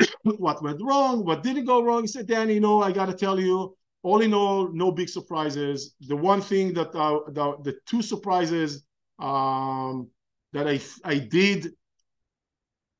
what 0.22 0.62
went 0.62 0.80
wrong, 0.82 1.24
what 1.24 1.42
didn't 1.42 1.64
go 1.64 1.82
wrong. 1.82 2.02
He 2.02 2.06
said, 2.08 2.26
Danny, 2.26 2.54
you 2.54 2.60
know, 2.60 2.82
I 2.82 2.92
got 2.92 3.06
to 3.06 3.14
tell 3.14 3.38
you, 3.38 3.76
all 4.02 4.22
in 4.22 4.32
all, 4.32 4.72
no 4.72 4.90
big 4.90 5.08
surprises. 5.08 5.94
The 6.00 6.16
one 6.16 6.40
thing 6.40 6.72
that 6.74 6.94
uh, 6.94 7.20
the, 7.28 7.56
the 7.62 7.78
two 7.86 8.02
surprises 8.02 8.82
um, 9.18 10.08
that 10.52 10.66
I, 10.66 10.80
I 11.04 11.18
did 11.18 11.72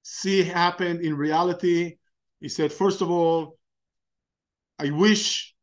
see 0.02 0.42
happen 0.42 1.04
in 1.04 1.16
reality, 1.16 1.96
he 2.40 2.48
said, 2.48 2.72
first 2.72 3.00
of 3.00 3.10
all, 3.10 3.58
I 4.78 4.90
wish, 4.90 5.54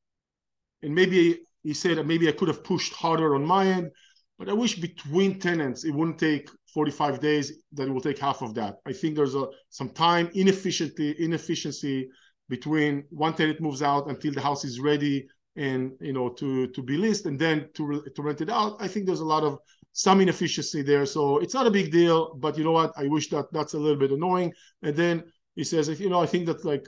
and 0.82 0.94
maybe 0.94 1.41
he 1.63 1.74
said 1.74 2.06
maybe 2.06 2.29
I 2.29 2.32
could 2.32 2.48
have 2.48 2.63
pushed 2.63 2.94
harder 2.94 3.36
on 3.36 3.46
my 3.46 3.67
end, 3.67 3.91
but 4.38 4.48
I 4.48 4.53
wish 4.53 4.75
between 4.79 5.39
tenants 5.39 5.84
it 5.84 5.91
wouldn't 5.91 6.20
take 6.20 6.50
45 6.77 7.19
days, 7.19 7.53
that 7.74 7.89
will 7.91 8.00
take 8.00 8.19
half 8.19 8.43
of 8.43 8.53
that. 8.53 8.75
I 8.86 8.93
think 8.93 9.15
there's 9.15 9.34
a 9.34 9.48
some 9.72 9.89
time 9.89 10.29
inefficiency 10.36 11.15
inefficiency 11.17 12.07
between 12.50 13.03
one 13.10 13.34
tenant 13.34 13.60
moves 13.60 13.81
out 13.81 14.07
until 14.12 14.31
the 14.31 14.41
house 14.41 14.63
is 14.63 14.79
ready 14.79 15.27
and 15.55 15.93
you 16.00 16.13
know 16.13 16.29
to 16.29 16.67
to 16.67 16.84
be 16.84 16.96
leased 16.96 17.25
and 17.25 17.39
then 17.39 17.67
to 17.74 17.84
to 18.15 18.22
rent 18.22 18.41
it 18.41 18.51
out. 18.51 18.77
I 18.79 18.88
think 18.88 19.07
there's 19.07 19.25
a 19.25 19.34
lot 19.36 19.41
of 19.41 19.57
some 19.93 20.22
inefficiency 20.22 20.84
there. 20.84 21.07
So 21.07 21.39
it's 21.39 21.55
not 21.55 21.65
a 21.65 21.72
big 21.79 21.91
deal, 21.91 22.36
but 22.36 22.55
you 22.60 22.63
know 22.63 22.77
what? 22.79 22.93
I 22.96 23.07
wish 23.07 23.29
that 23.29 23.48
that's 23.51 23.74
a 23.74 23.79
little 23.79 23.98
bit 23.98 24.12
annoying. 24.12 24.53
And 24.84 24.96
then 24.96 25.24
he 25.55 25.63
says, 25.63 25.89
if 25.89 26.00
you 26.00 26.12
know, 26.12 26.22
I 26.22 26.27
think 26.27 26.46
that 26.46 26.63
like 26.63 26.88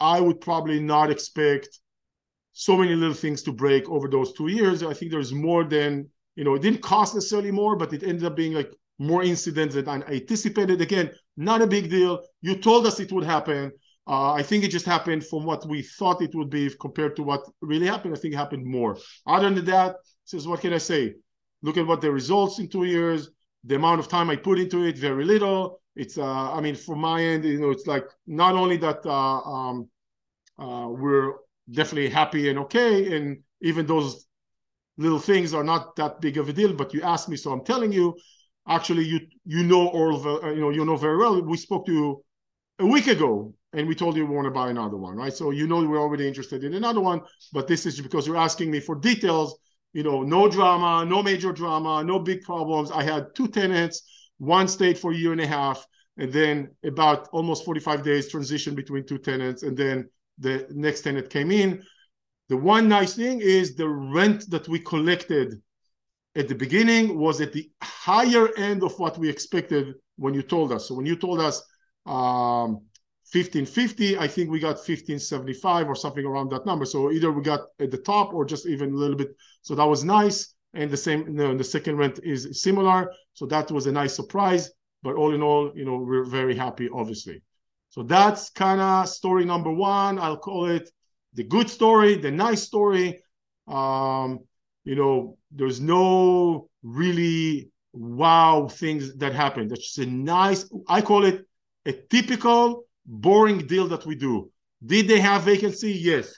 I 0.00 0.18
would 0.18 0.40
probably 0.40 0.80
not 0.80 1.10
expect 1.10 1.68
so 2.54 2.74
many 2.74 2.94
little 2.94 3.20
things 3.24 3.42
to 3.42 3.52
break 3.52 3.86
over 3.90 4.08
those 4.08 4.32
two 4.32 4.48
years. 4.48 4.82
I 4.82 4.94
think 4.94 5.10
there's 5.10 5.34
more 5.34 5.64
than 5.64 6.08
you 6.36 6.44
know. 6.44 6.54
It 6.54 6.62
didn't 6.62 6.80
cost 6.80 7.14
necessarily 7.14 7.50
more, 7.50 7.76
but 7.76 7.92
it 7.92 8.02
ended 8.02 8.24
up 8.24 8.34
being 8.34 8.54
like 8.54 8.72
more 9.00 9.22
incidents 9.22 9.74
than 9.74 9.88
anticipated. 9.88 10.80
Again, 10.80 11.10
not 11.36 11.62
a 11.62 11.66
big 11.66 11.88
deal. 11.88 12.20
You 12.42 12.54
told 12.54 12.86
us 12.86 13.00
it 13.00 13.10
would 13.10 13.24
happen. 13.24 13.72
Uh, 14.06 14.32
I 14.32 14.42
think 14.42 14.62
it 14.62 14.70
just 14.70 14.84
happened 14.84 15.24
from 15.24 15.44
what 15.44 15.66
we 15.66 15.82
thought 15.82 16.20
it 16.20 16.34
would 16.34 16.50
be 16.50 16.70
compared 16.78 17.16
to 17.16 17.22
what 17.22 17.40
really 17.62 17.86
happened. 17.86 18.14
I 18.14 18.18
think 18.18 18.34
it 18.34 18.36
happened 18.36 18.66
more. 18.66 18.98
Other 19.26 19.48
than 19.48 19.64
that, 19.64 19.96
says 20.26 20.46
what 20.46 20.60
can 20.60 20.74
I 20.74 20.78
say? 20.78 21.14
Look 21.62 21.78
at 21.78 21.86
what 21.86 22.02
the 22.02 22.10
results 22.10 22.58
in 22.58 22.68
two 22.68 22.84
years. 22.84 23.30
The 23.64 23.76
amount 23.76 24.00
of 24.00 24.08
time 24.08 24.28
I 24.28 24.36
put 24.36 24.58
into 24.58 24.84
it, 24.84 24.98
very 24.98 25.24
little. 25.24 25.80
It's 25.96 26.18
uh, 26.18 26.52
I 26.52 26.60
mean, 26.60 26.74
from 26.74 26.98
my 27.00 27.22
end, 27.22 27.44
you 27.44 27.60
know, 27.60 27.70
it's 27.70 27.86
like 27.86 28.04
not 28.26 28.54
only 28.54 28.76
that 28.78 29.04
uh, 29.06 29.40
um, 29.54 29.88
uh, 30.58 30.88
we're 30.88 31.34
definitely 31.70 32.10
happy 32.10 32.50
and 32.50 32.58
okay, 32.60 33.16
and 33.16 33.38
even 33.62 33.86
those 33.86 34.26
little 34.98 35.18
things 35.18 35.54
are 35.54 35.64
not 35.64 35.96
that 35.96 36.20
big 36.20 36.36
of 36.36 36.48
a 36.48 36.52
deal. 36.52 36.72
But 36.74 36.92
you 36.92 37.00
asked 37.02 37.28
me, 37.30 37.36
so 37.36 37.50
I'm 37.52 37.64
telling 37.64 37.92
you. 37.92 38.14
Actually, 38.68 39.04
you 39.04 39.20
you 39.44 39.62
know 39.62 39.88
all 39.88 40.14
of 40.14 40.26
uh, 40.26 40.50
you 40.50 40.60
know 40.60 40.70
you 40.70 40.84
know 40.84 40.96
very 40.96 41.16
well. 41.16 41.40
We 41.42 41.56
spoke 41.56 41.86
to 41.86 41.92
you 41.92 42.24
a 42.78 42.86
week 42.86 43.06
ago 43.06 43.54
and 43.72 43.86
we 43.86 43.94
told 43.94 44.16
you 44.16 44.26
we 44.26 44.34
want 44.34 44.46
to 44.46 44.50
buy 44.50 44.70
another 44.70 44.96
one, 44.96 45.16
right? 45.16 45.32
So 45.32 45.50
you 45.50 45.66
know 45.66 45.84
we're 45.84 46.00
already 46.00 46.26
interested 46.26 46.64
in 46.64 46.74
another 46.74 47.00
one, 47.00 47.20
but 47.52 47.68
this 47.68 47.86
is 47.86 48.00
because 48.00 48.26
you're 48.26 48.36
asking 48.36 48.70
me 48.70 48.80
for 48.80 48.96
details. 48.96 49.58
You 49.92 50.02
know, 50.04 50.22
no 50.22 50.48
drama, 50.48 51.04
no 51.04 51.22
major 51.22 51.52
drama, 51.52 52.04
no 52.04 52.20
big 52.20 52.42
problems. 52.42 52.92
I 52.92 53.02
had 53.02 53.34
two 53.34 53.48
tenants, 53.48 54.02
one 54.38 54.68
stayed 54.68 54.96
for 54.98 55.12
a 55.12 55.16
year 55.16 55.32
and 55.32 55.40
a 55.40 55.46
half, 55.46 55.84
and 56.16 56.32
then 56.32 56.70
about 56.84 57.28
almost 57.32 57.64
45 57.64 58.04
days 58.04 58.30
transition 58.30 58.74
between 58.74 59.04
two 59.04 59.18
tenants, 59.18 59.62
and 59.62 59.76
then 59.76 60.08
the 60.38 60.66
next 60.70 61.02
tenant 61.02 61.28
came 61.28 61.50
in. 61.50 61.82
The 62.48 62.56
one 62.56 62.88
nice 62.88 63.14
thing 63.14 63.40
is 63.40 63.74
the 63.74 63.88
rent 63.88 64.50
that 64.50 64.68
we 64.68 64.78
collected 64.80 65.60
at 66.36 66.48
the 66.48 66.54
beginning 66.54 67.18
was 67.18 67.40
at 67.40 67.52
the 67.52 67.70
higher 67.82 68.48
end 68.56 68.82
of 68.82 68.98
what 68.98 69.18
we 69.18 69.28
expected 69.28 69.94
when 70.16 70.34
you 70.34 70.42
told 70.42 70.72
us. 70.72 70.86
So 70.86 70.94
when 70.94 71.06
you 71.06 71.16
told 71.16 71.40
us 71.40 71.62
um, 72.06 72.82
1550 73.32 74.18
i 74.18 74.26
think 74.26 74.50
we 74.50 74.58
got 74.58 74.74
1575 74.74 75.88
or 75.88 75.94
something 75.94 76.24
around 76.24 76.50
that 76.50 76.66
number. 76.66 76.84
So 76.84 77.12
either 77.12 77.30
we 77.30 77.42
got 77.42 77.60
at 77.78 77.90
the 77.90 77.98
top 77.98 78.34
or 78.34 78.44
just 78.44 78.66
even 78.66 78.92
a 78.92 78.96
little 78.96 79.16
bit. 79.16 79.28
So 79.62 79.74
that 79.74 79.84
was 79.84 80.02
nice. 80.04 80.54
And 80.74 80.90
the 80.90 80.96
same 80.96 81.36
the 81.36 81.64
second 81.64 81.96
rent 81.96 82.20
is 82.22 82.62
similar. 82.62 83.12
So 83.34 83.46
that 83.46 83.70
was 83.70 83.86
a 83.86 83.92
nice 83.92 84.14
surprise. 84.14 84.70
But 85.02 85.14
all 85.14 85.34
in 85.34 85.42
all 85.42 85.72
you 85.74 85.84
know 85.84 85.98
we're 85.98 86.24
very 86.24 86.56
happy 86.56 86.88
obviously. 86.92 87.42
So 87.90 88.02
that's 88.02 88.50
kind 88.50 88.80
of 88.80 89.08
story 89.08 89.44
number 89.44 89.72
one. 89.72 90.18
I'll 90.18 90.36
call 90.36 90.66
it 90.66 90.90
the 91.34 91.44
good 91.44 91.68
story 91.70 92.16
the 92.16 92.30
nice 92.30 92.62
story. 92.62 93.20
Um 93.68 94.40
you 94.84 94.94
know 94.94 95.36
there's 95.50 95.80
no 95.80 96.68
really 96.82 97.70
wow 97.92 98.68
things 98.68 99.16
that 99.16 99.34
happen. 99.34 99.68
that's 99.68 99.94
just 99.94 99.98
a 99.98 100.06
nice 100.06 100.70
i 100.88 101.00
call 101.00 101.24
it 101.24 101.44
a 101.86 101.92
typical 101.92 102.84
boring 103.06 103.66
deal 103.66 103.88
that 103.88 104.06
we 104.06 104.14
do. 104.14 104.50
Did 104.84 105.08
they 105.08 105.20
have 105.20 105.42
vacancy? 105.42 105.92
Yes. 105.92 106.32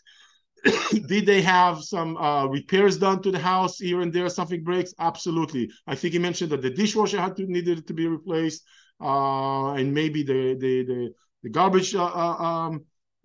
Did 1.06 1.26
they 1.26 1.42
have 1.42 1.82
some 1.82 2.16
uh, 2.16 2.46
repairs 2.46 2.96
done 2.96 3.20
to 3.22 3.30
the 3.30 3.38
house 3.38 3.78
here 3.78 4.00
and 4.00 4.12
there? 4.12 4.28
Something 4.28 4.62
breaks? 4.62 4.94
Absolutely. 4.98 5.70
I 5.86 5.94
think 5.94 6.12
he 6.12 6.18
mentioned 6.18 6.50
that 6.52 6.62
the 6.62 6.70
dishwasher 6.70 7.20
had 7.20 7.36
to 7.36 7.46
needed 7.46 7.86
to 7.86 7.94
be 7.94 8.06
replaced, 8.06 8.62
uh, 9.00 9.72
and 9.72 9.92
maybe 9.92 10.22
the 10.22 10.56
the 10.58 10.84
the, 10.84 11.14
the 11.42 11.50
garbage 11.50 11.94
uh, 11.94 12.04
uh 12.04 12.36
um, 12.48 12.84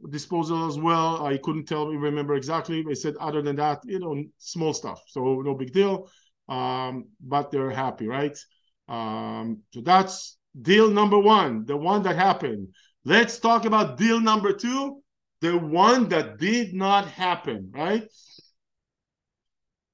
disposal 0.10 0.68
as 0.68 0.78
well. 0.78 1.26
I 1.26 1.38
couldn't 1.38 1.66
tell 1.66 1.88
remember 1.88 2.36
exactly. 2.36 2.84
They 2.84 2.96
said 2.96 3.16
other 3.20 3.42
than 3.42 3.56
that, 3.58 3.82
you 3.86 4.00
know, 4.00 4.24
small 4.38 4.74
stuff. 4.74 5.02
So 5.08 5.42
no 5.42 5.56
big 5.56 5.74
deal. 5.74 6.10
Um, 6.48 7.10
but 7.20 7.52
they're 7.52 7.72
happy, 7.72 8.08
right? 8.08 8.38
Um, 8.88 9.62
so 9.74 9.82
that's 9.82 10.38
deal 10.62 10.90
number 10.90 11.20
one, 11.20 11.66
the 11.66 11.76
one 11.76 12.04
that 12.04 12.16
happened. 12.16 12.70
Let's 13.04 13.40
talk 13.40 13.66
about 13.66 13.98
deal 13.98 14.20
number 14.20 14.54
two, 14.54 15.02
the 15.42 15.58
one 15.58 16.10
that 16.10 16.38
did 16.40 16.74
not 16.74 17.08
happen, 17.08 17.72
right? 17.74 18.08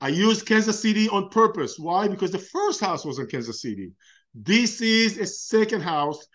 I 0.02 0.10
used 0.10 0.46
Kansas 0.46 0.82
City 0.82 1.08
on 1.10 1.30
purpose. 1.30 1.80
Why? 1.80 2.08
Because 2.08 2.32
the 2.32 2.40
first 2.40 2.82
house 2.82 3.06
was 3.06 3.20
in 3.20 3.28
Kansas 3.28 3.62
City. 3.62 3.94
This 4.36 4.82
is 4.82 5.18
a 5.18 5.26
second 5.26 5.82
house 5.82 6.28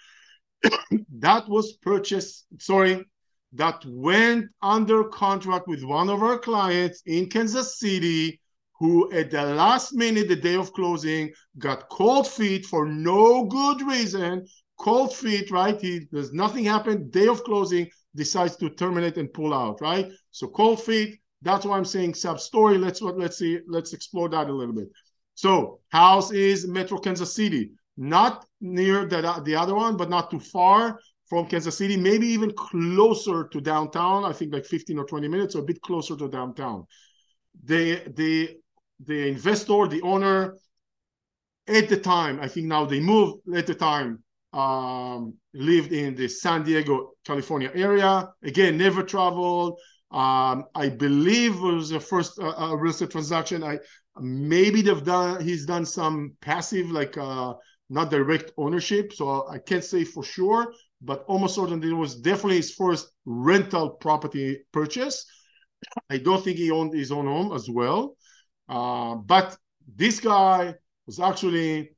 that 1.18 1.48
was 1.48 1.74
purchased, 1.74 2.46
sorry, 2.59 3.04
that 3.52 3.82
went 3.87 4.46
under 4.62 5.04
contract 5.04 5.68
with 5.68 5.82
one 5.82 6.08
of 6.08 6.22
our 6.22 6.38
clients 6.38 7.02
in 7.06 7.28
Kansas 7.28 7.78
City 7.78 8.40
who 8.80 9.11
at 9.12 9.32
the 9.32 9.42
last 9.42 9.92
minute, 9.92 10.28
the 10.28 10.37
day 10.37 10.54
of 10.54 10.72
closing, 10.72 11.32
got 11.58 11.88
cold 11.88 12.28
feet 12.28 12.64
for 12.64 12.87
no 12.87 13.44
good 13.44 13.82
reason 13.82 14.46
cold 14.78 15.14
feet, 15.14 15.50
right? 15.50 15.80
He 15.80 16.06
there's 16.11 16.32
nothing 16.32 16.64
happened. 16.64 17.12
Day 17.12 17.26
of 17.26 17.44
closing, 17.44 17.88
decides 18.14 18.56
to 18.56 18.70
terminate 18.70 19.18
and 19.18 19.32
pull 19.32 19.52
out, 19.52 19.80
right? 19.80 20.11
So 20.30 20.48
cold 20.48 20.82
feet. 20.82 21.20
That's 21.42 21.64
why 21.64 21.76
I'm 21.76 21.84
saying 21.84 22.14
sub 22.14 22.40
story. 22.40 22.78
Let's 22.78 23.02
let's 23.02 23.38
see. 23.38 23.61
Let's 23.68 23.92
explore 23.92 24.28
that 24.30 24.48
a 24.48 24.52
little 24.52 24.74
bit. 24.74 24.88
So 25.34 25.80
house 25.90 26.32
is 26.32 26.66
Metro 26.66 26.98
Kansas 26.98 27.34
City, 27.34 27.72
not 27.96 28.46
near 28.61 29.04
the 29.04 29.42
the 29.44 29.54
other 29.54 29.74
one, 29.74 29.96
but 29.96 30.11
not 30.11 30.30
too 30.30 30.40
far 30.40 30.98
from 31.28 31.46
Kansas 31.46 31.76
City. 31.76 31.96
Maybe 31.96 32.26
even 32.28 32.52
closer 32.52 33.48
to 33.48 33.60
downtown. 33.60 34.24
I 34.24 34.32
think 34.32 34.52
like 34.52 34.64
15 34.64 34.98
or 34.98 35.04
20 35.04 35.28
minutes, 35.28 35.54
or 35.54 35.60
a 35.60 35.64
bit 35.64 35.80
closer 35.80 36.16
to 36.16 36.28
downtown. 36.28 36.86
The 37.64 38.02
the 38.14 38.56
the 39.04 39.28
investor, 39.28 39.86
the 39.86 40.02
owner, 40.02 40.56
at 41.68 41.88
the 41.88 41.96
time, 41.96 42.40
I 42.40 42.48
think 42.48 42.66
now 42.66 42.84
they 42.84 43.00
moved. 43.00 43.42
At 43.54 43.66
the 43.66 43.74
time, 43.74 44.22
um, 44.52 45.34
lived 45.52 45.92
in 45.92 46.14
the 46.14 46.28
San 46.28 46.64
Diego, 46.64 47.12
California 47.24 47.70
area. 47.74 48.30
Again, 48.42 48.78
never 48.78 49.02
traveled. 49.02 49.78
Um, 50.10 50.64
I 50.74 50.88
believe 50.88 51.60
was 51.60 51.90
the 51.90 52.00
first 52.00 52.38
uh, 52.38 52.54
uh, 52.56 52.74
real 52.74 52.92
estate 52.92 53.10
transaction. 53.10 53.62
I 53.62 53.78
maybe 54.18 54.80
they've 54.80 55.04
done. 55.04 55.44
He's 55.44 55.66
done 55.66 55.84
some 55.84 56.32
passive, 56.40 56.90
like 56.90 57.18
uh, 57.18 57.52
not 57.90 58.10
direct 58.10 58.52
ownership. 58.56 59.12
So 59.12 59.46
I 59.48 59.58
can't 59.58 59.84
say 59.84 60.04
for 60.04 60.24
sure, 60.24 60.72
but 61.00 61.24
almost 61.26 61.54
certain 61.54 61.82
it 61.82 61.92
was 61.92 62.16
definitely 62.16 62.56
his 62.56 62.74
first 62.74 63.11
rental 63.24 63.90
property 63.90 64.58
purchase. 64.72 65.24
I 66.11 66.18
don't 66.18 66.42
think 66.42 66.56
he 66.56 66.70
owned 66.70 66.92
his 66.92 67.12
own 67.12 67.26
home 67.26 67.52
as 67.52 67.68
well. 67.70 68.16
Uh, 68.68 69.14
but 69.14 69.56
this 69.96 70.20
guy 70.20 70.74
was 71.06 71.20
actually 71.20 71.90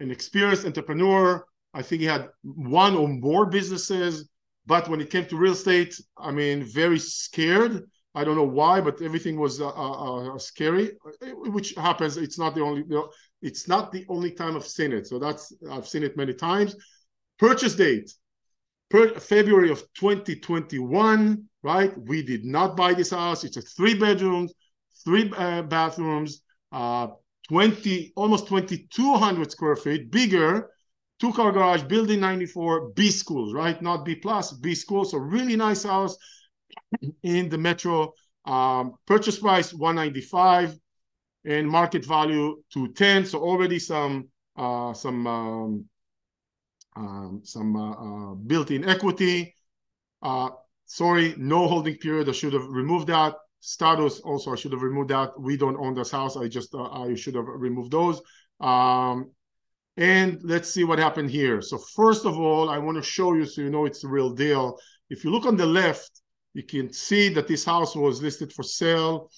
an 0.00 0.10
experienced 0.10 0.66
entrepreneur 0.66 1.44
I 1.74 1.82
think 1.82 2.00
he 2.00 2.06
had 2.06 2.28
one 2.42 2.94
or 2.94 3.08
more 3.08 3.46
businesses, 3.46 4.28
but 4.66 4.88
when 4.88 5.00
it 5.00 5.10
came 5.10 5.26
to 5.26 5.36
real 5.36 5.52
estate, 5.52 5.98
I 6.18 6.30
mean, 6.30 6.64
very 6.64 6.98
scared. 6.98 7.84
I 8.14 8.24
don't 8.24 8.36
know 8.36 8.44
why, 8.44 8.80
but 8.82 9.00
everything 9.00 9.40
was 9.40 9.60
uh, 9.60 9.68
uh, 9.68 10.34
uh 10.34 10.38
scary, 10.38 10.92
which 11.32 11.74
happens. 11.74 12.18
It's 12.18 12.38
not 12.38 12.54
the 12.54 12.60
only. 12.60 12.84
It's 13.40 13.66
not 13.68 13.90
the 13.90 14.04
only 14.08 14.32
time 14.32 14.54
I've 14.54 14.66
seen 14.66 14.92
it. 14.92 15.06
So 15.06 15.18
that's 15.18 15.52
I've 15.70 15.88
seen 15.88 16.02
it 16.02 16.16
many 16.16 16.34
times. 16.34 16.76
Purchase 17.38 17.74
date, 17.74 18.12
per 18.92 19.18
February 19.18 19.70
of 19.70 19.80
2021. 19.94 21.48
Right, 21.64 21.96
we 21.96 22.22
did 22.22 22.44
not 22.44 22.76
buy 22.76 22.92
this 22.92 23.10
house. 23.10 23.44
It's 23.44 23.56
a 23.56 23.62
three 23.62 23.94
bedrooms, 23.94 24.52
three 25.04 25.32
uh, 25.36 25.62
bathrooms, 25.62 26.42
uh, 26.72 27.08
20 27.48 28.12
almost 28.16 28.48
2,200 28.48 29.50
square 29.50 29.76
feet, 29.76 30.10
bigger 30.10 30.68
two 31.22 31.32
car 31.32 31.52
garage, 31.52 31.84
building 31.84 32.18
94, 32.18 32.88
B 32.96 33.08
schools, 33.08 33.54
right? 33.54 33.80
Not 33.80 34.04
B 34.04 34.16
plus, 34.16 34.52
B 34.52 34.74
schools. 34.74 35.12
So 35.12 35.18
really 35.18 35.54
nice 35.54 35.84
house 35.84 36.16
in 37.22 37.48
the 37.48 37.58
metro. 37.58 38.12
Um, 38.44 38.94
purchase 39.06 39.38
price 39.38 39.72
195 39.72 40.76
and 41.44 41.68
market 41.68 42.04
value 42.04 42.60
210. 42.72 43.26
So 43.26 43.38
already 43.38 43.78
some 43.78 44.28
uh, 44.56 44.92
some 44.94 45.26
um, 45.28 45.84
um, 46.96 47.40
some 47.44 47.76
uh, 47.76 47.92
uh, 47.92 48.34
built-in 48.34 48.88
equity. 48.88 49.54
Uh, 50.22 50.50
sorry, 50.86 51.34
no 51.36 51.66
holding 51.68 51.96
period. 51.96 52.28
I 52.28 52.32
should 52.32 52.52
have 52.52 52.66
removed 52.68 53.08
that. 53.08 53.34
Status 53.60 54.20
also 54.20 54.52
I 54.52 54.56
should 54.56 54.72
have 54.72 54.82
removed 54.82 55.10
that. 55.10 55.38
We 55.38 55.56
don't 55.56 55.76
own 55.76 55.94
this 55.94 56.10
house. 56.10 56.36
I 56.36 56.48
just 56.48 56.74
I 56.74 57.14
should 57.14 57.36
have 57.36 57.46
removed 57.46 57.92
those. 57.92 58.20
Um, 58.60 59.30
and 59.96 60.40
let's 60.42 60.70
see 60.70 60.84
what 60.84 60.98
happened 60.98 61.30
here. 61.30 61.62
So 61.62 61.78
first 61.78 62.24
of 62.24 62.38
all, 62.38 62.70
I 62.70 62.78
want 62.78 62.96
to 62.96 63.02
show 63.02 63.34
you 63.34 63.44
so 63.46 63.60
you 63.60 63.70
know 63.70 63.84
it's 63.84 64.02
the 64.02 64.08
real 64.08 64.30
deal. 64.30 64.78
If 65.10 65.22
you 65.24 65.30
look 65.30 65.46
on 65.46 65.56
the 65.56 65.66
left, 65.66 66.22
you 66.54 66.62
can 66.62 66.92
see 66.92 67.28
that 67.30 67.46
this 67.46 67.64
house 67.64 67.94
was 67.94 68.22
listed 68.22 68.52
for 68.52 68.62
sale 68.62 69.30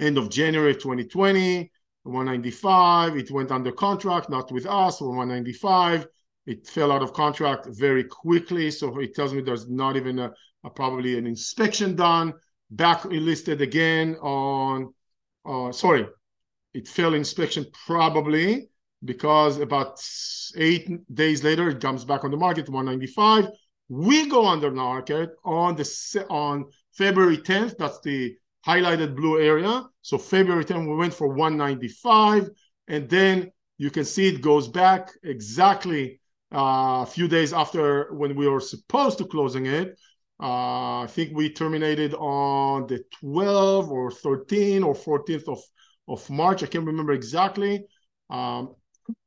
end 0.00 0.18
of 0.18 0.30
January 0.30 0.74
2020, 0.74 1.70
195. 2.02 3.16
It 3.16 3.30
went 3.30 3.50
under 3.50 3.72
contract, 3.72 4.30
not 4.30 4.50
with 4.50 4.66
us, 4.66 4.98
for 4.98 5.08
195. 5.08 6.06
It 6.46 6.66
fell 6.66 6.92
out 6.92 7.02
of 7.02 7.12
contract 7.12 7.66
very 7.70 8.04
quickly. 8.04 8.70
So 8.70 8.98
it 8.98 9.14
tells 9.14 9.32
me 9.32 9.40
there's 9.40 9.68
not 9.68 9.96
even 9.96 10.18
a, 10.18 10.32
a 10.64 10.70
probably 10.70 11.18
an 11.18 11.26
inspection 11.26 11.96
done. 11.96 12.34
Back 12.70 13.04
listed 13.04 13.60
again 13.60 14.14
on, 14.16 14.94
uh, 15.44 15.72
sorry, 15.72 16.06
it 16.72 16.86
failed 16.86 17.14
inspection 17.14 17.66
probably 17.86 18.68
because 19.04 19.58
about 19.58 20.00
eight 20.56 20.88
days 21.14 21.42
later 21.42 21.68
it 21.68 21.80
comes 21.80 22.04
back 22.04 22.24
on 22.24 22.30
the 22.30 22.36
market 22.36 22.68
195 22.68 23.48
we 23.88 24.28
go 24.28 24.46
under 24.46 24.70
market 24.70 25.30
on 25.44 25.74
the 25.74 26.26
on 26.28 26.66
february 26.92 27.38
10th 27.38 27.76
that's 27.78 28.00
the 28.00 28.36
highlighted 28.66 29.16
blue 29.16 29.40
area 29.40 29.84
so 30.02 30.18
february 30.18 30.64
10th 30.64 30.88
we 30.88 30.96
went 30.96 31.14
for 31.14 31.28
195 31.28 32.50
and 32.88 33.08
then 33.08 33.50
you 33.78 33.90
can 33.90 34.04
see 34.04 34.28
it 34.28 34.42
goes 34.42 34.68
back 34.68 35.10
exactly 35.24 36.19
a 36.52 37.06
few 37.06 37.28
days 37.28 37.52
after 37.52 38.12
when 38.14 38.34
we 38.34 38.48
were 38.48 38.60
supposed 38.60 39.18
to 39.18 39.24
closing 39.24 39.66
it 39.66 39.98
uh, 40.42 41.00
i 41.02 41.06
think 41.08 41.30
we 41.34 41.50
terminated 41.50 42.14
on 42.14 42.86
the 42.86 43.02
12 43.20 43.90
or 43.90 44.10
13 44.10 44.82
or 44.82 44.94
14th 44.94 45.48
of 45.48 45.60
of 46.08 46.28
march 46.30 46.62
i 46.62 46.66
can't 46.66 46.86
remember 46.86 47.12
exactly 47.12 47.84
um, 48.30 48.74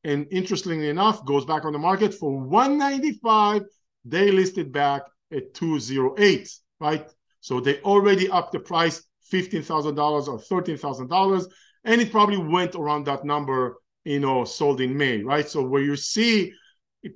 and 0.03 0.27
interestingly 0.31 0.89
enough, 0.89 1.25
goes 1.25 1.45
back 1.45 1.65
on 1.65 1.73
the 1.73 1.79
market 1.79 2.13
for 2.13 2.39
195. 2.39 3.63
They 4.05 4.31
listed 4.31 4.71
back 4.71 5.03
at 5.31 5.53
208, 5.53 6.49
right? 6.79 7.09
So 7.41 7.59
they 7.59 7.79
already 7.81 8.29
upped 8.29 8.53
the 8.53 8.59
price 8.59 9.03
$15,000 9.31 10.27
or 10.27 10.39
$13,000, 10.39 11.45
and 11.85 12.01
it 12.01 12.11
probably 12.11 12.37
went 12.37 12.75
around 12.75 13.05
that 13.05 13.25
number, 13.25 13.77
you 14.05 14.19
know, 14.19 14.43
sold 14.43 14.81
in 14.81 14.95
May, 14.95 15.21
right? 15.21 15.47
So 15.47 15.63
where 15.63 15.81
you 15.81 15.95
see 15.95 16.53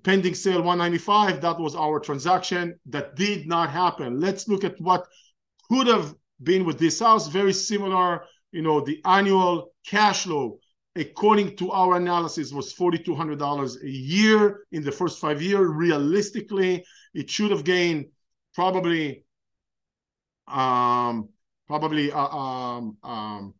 pending 0.03 0.35
sale 0.35 0.61
195, 0.61 1.41
that 1.41 1.59
was 1.59 1.75
our 1.75 1.99
transaction. 1.99 2.79
That 2.87 3.15
did 3.15 3.47
not 3.47 3.69
happen. 3.69 4.19
Let's 4.19 4.47
look 4.47 4.63
at 4.63 4.79
what 4.81 5.07
could 5.69 5.87
have 5.87 6.13
been 6.43 6.65
with 6.65 6.79
this 6.79 6.99
house. 6.99 7.27
Very 7.27 7.53
similar, 7.53 8.25
you 8.51 8.61
know, 8.61 8.81
the 8.81 9.01
annual 9.05 9.73
cash 9.85 10.23
flow 10.23 10.59
according 10.97 11.55
to 11.55 11.71
our 11.71 11.95
analysis, 11.95 12.51
was 12.51 12.73
$4,200 12.73 13.83
a 13.83 13.89
year 13.89 14.61
in 14.71 14.83
the 14.83 14.91
first 14.91 15.19
five 15.19 15.41
years. 15.41 15.69
Realistically, 15.69 16.83
it 17.13 17.29
should 17.29 17.51
have 17.51 17.63
gained 17.63 18.07
probably 18.55 19.23
um, 20.47 21.29
probably 21.67 22.11
uh, 22.11 22.27
um, 22.27 22.97
um, 23.03 23.53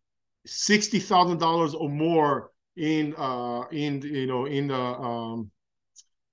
sixty 0.46 1.00
thousand 1.00 1.40
dollars 1.40 1.74
or 1.74 1.90
more 1.90 2.52
in 2.78 3.14
uh, 3.18 3.64
in 3.72 4.02
you 4.02 4.26
know 4.26 4.46
in 4.46 4.68
the 4.68 4.80
um, 4.80 5.52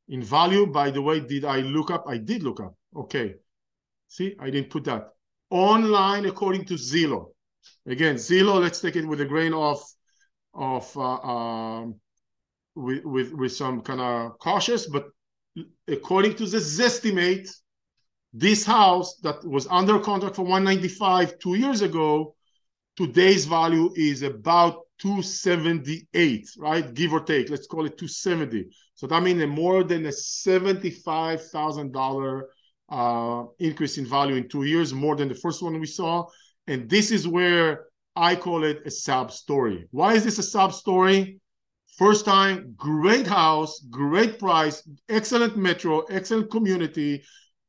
in 0.08 0.22
value. 0.22 0.66
By 0.66 0.90
the 0.90 1.02
way, 1.02 1.20
did 1.20 1.44
I 1.44 1.58
look 1.60 1.90
up? 1.90 2.04
I 2.06 2.18
did 2.18 2.42
look 2.42 2.60
up. 2.60 2.74
Okay, 2.96 3.34
see, 4.08 4.36
I 4.38 4.50
didn't 4.50 4.70
put 4.70 4.84
that 4.84 5.10
online 5.50 6.26
according 6.26 6.64
to 6.66 6.74
Zillow. 6.74 7.32
Again, 7.86 8.16
Zillow. 8.16 8.60
Let's 8.60 8.80
take 8.80 8.96
it 8.96 9.06
with 9.06 9.20
a 9.20 9.24
grain 9.24 9.54
of 9.54 9.82
of 10.52 10.96
uh, 10.96 11.18
um, 11.20 12.00
with, 12.74 13.04
with 13.04 13.32
with 13.32 13.52
some 13.52 13.80
kind 13.80 14.00
of 14.00 14.38
cautious, 14.38 14.86
but 14.86 15.06
according 15.88 16.34
to 16.36 16.46
the 16.46 16.58
Zestimate, 16.58 17.48
this 18.32 18.64
house 18.64 19.16
that 19.22 19.44
was 19.44 19.66
under 19.68 19.98
contract 19.98 20.36
for 20.36 20.42
195 20.42 21.38
two 21.38 21.54
years 21.54 21.82
ago, 21.82 22.34
today's 22.96 23.44
value 23.44 23.92
is 23.94 24.22
about 24.22 24.83
278, 25.00 26.50
right? 26.58 26.94
Give 26.94 27.12
or 27.12 27.20
take. 27.20 27.50
Let's 27.50 27.66
call 27.66 27.84
it 27.86 27.98
270. 27.98 28.66
So 28.94 29.06
that 29.06 29.22
means 29.22 29.44
more 29.46 29.84
than 29.84 30.06
a 30.06 30.10
$75,000 30.10 32.42
uh, 32.90 33.44
increase 33.58 33.98
in 33.98 34.06
value 34.06 34.36
in 34.36 34.48
two 34.48 34.62
years, 34.64 34.92
more 34.92 35.16
than 35.16 35.28
the 35.28 35.34
first 35.34 35.62
one 35.62 35.80
we 35.80 35.86
saw. 35.86 36.26
And 36.66 36.88
this 36.88 37.10
is 37.10 37.28
where 37.28 37.86
I 38.16 38.36
call 38.36 38.64
it 38.64 38.86
a 38.86 38.90
sub 38.90 39.32
story. 39.32 39.86
Why 39.90 40.14
is 40.14 40.24
this 40.24 40.38
a 40.38 40.42
sub 40.42 40.72
story? 40.72 41.40
First 41.98 42.24
time, 42.24 42.74
great 42.76 43.26
house, 43.26 43.80
great 43.90 44.38
price, 44.38 44.88
excellent 45.08 45.56
metro, 45.56 46.00
excellent 46.02 46.50
community. 46.50 47.22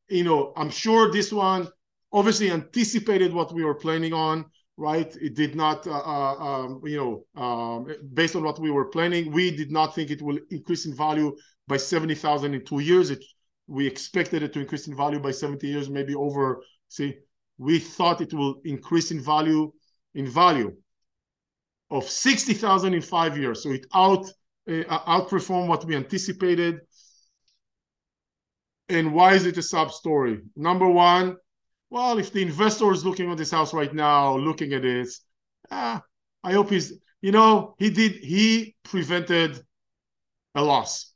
You 0.09 0.23
know, 0.23 0.53
I'm 0.55 0.69
sure 0.69 1.11
this 1.11 1.31
one 1.31 1.67
obviously 2.11 2.51
anticipated 2.51 3.33
what 3.33 3.53
we 3.53 3.63
were 3.63 3.75
planning 3.75 4.13
on, 4.13 4.45
right? 4.77 5.15
It 5.21 5.35
did 5.35 5.55
not, 5.55 5.88
uh, 5.88 5.91
uh, 5.91 6.35
um, 6.35 6.81
you 6.85 6.97
know, 6.97 7.41
um, 7.41 7.88
based 8.13 8.35
on 8.35 8.43
what 8.43 8.59
we 8.59 8.71
were 8.71 8.85
planning, 8.85 9.31
we 9.31 9.55
did 9.55 9.71
not 9.71 9.95
think 9.95 10.11
it 10.11 10.21
will 10.21 10.39
increase 10.51 10.85
in 10.85 10.95
value 10.95 11.35
by 11.67 11.77
70,000 11.77 12.53
in 12.53 12.65
two 12.65 12.79
years. 12.79 13.09
It, 13.09 13.23
we 13.67 13.88
expected 13.88 14.43
it 14.43 14.53
to 14.53 14.59
increase 14.59 14.88
in 14.88 14.95
value 14.95 15.19
by 15.19 15.31
70 15.31 15.67
years, 15.67 15.89
maybe 15.89 16.13
over, 16.13 16.61
see, 16.89 17.15
we 17.57 17.79
thought 17.79 18.21
it 18.21 18.33
will 18.33 18.61
increase 18.65 19.11
in 19.11 19.21
value 19.21 19.71
in 20.13 20.27
value 20.27 20.73
of 21.89 22.09
60,000 22.09 22.93
in 22.93 23.01
five 23.01 23.38
years. 23.38 23.63
So 23.63 23.71
it 23.71 23.85
out 23.93 24.25
uh, 24.67 24.99
outperformed 25.07 25.67
what 25.67 25.85
we 25.85 25.95
anticipated. 25.95 26.79
And 28.89 29.13
why 29.13 29.33
is 29.33 29.45
it 29.45 29.57
a 29.57 29.63
sub 29.63 29.91
story? 29.91 30.41
Number 30.55 30.88
one, 30.88 31.38
well, 31.89 32.17
if 32.17 32.31
the 32.31 32.41
investor 32.41 32.91
is 32.91 33.05
looking 33.05 33.31
at 33.31 33.37
this 33.37 33.51
house 33.51 33.73
right 33.73 33.93
now, 33.93 34.35
looking 34.37 34.73
at 34.73 34.81
this, 34.81 35.21
ah, 35.71 36.01
I 36.43 36.53
hope 36.53 36.69
he's, 36.69 36.93
you 37.21 37.31
know, 37.31 37.75
he 37.77 37.89
did, 37.89 38.13
he 38.13 38.75
prevented 38.83 39.61
a 40.55 40.63
loss. 40.63 41.13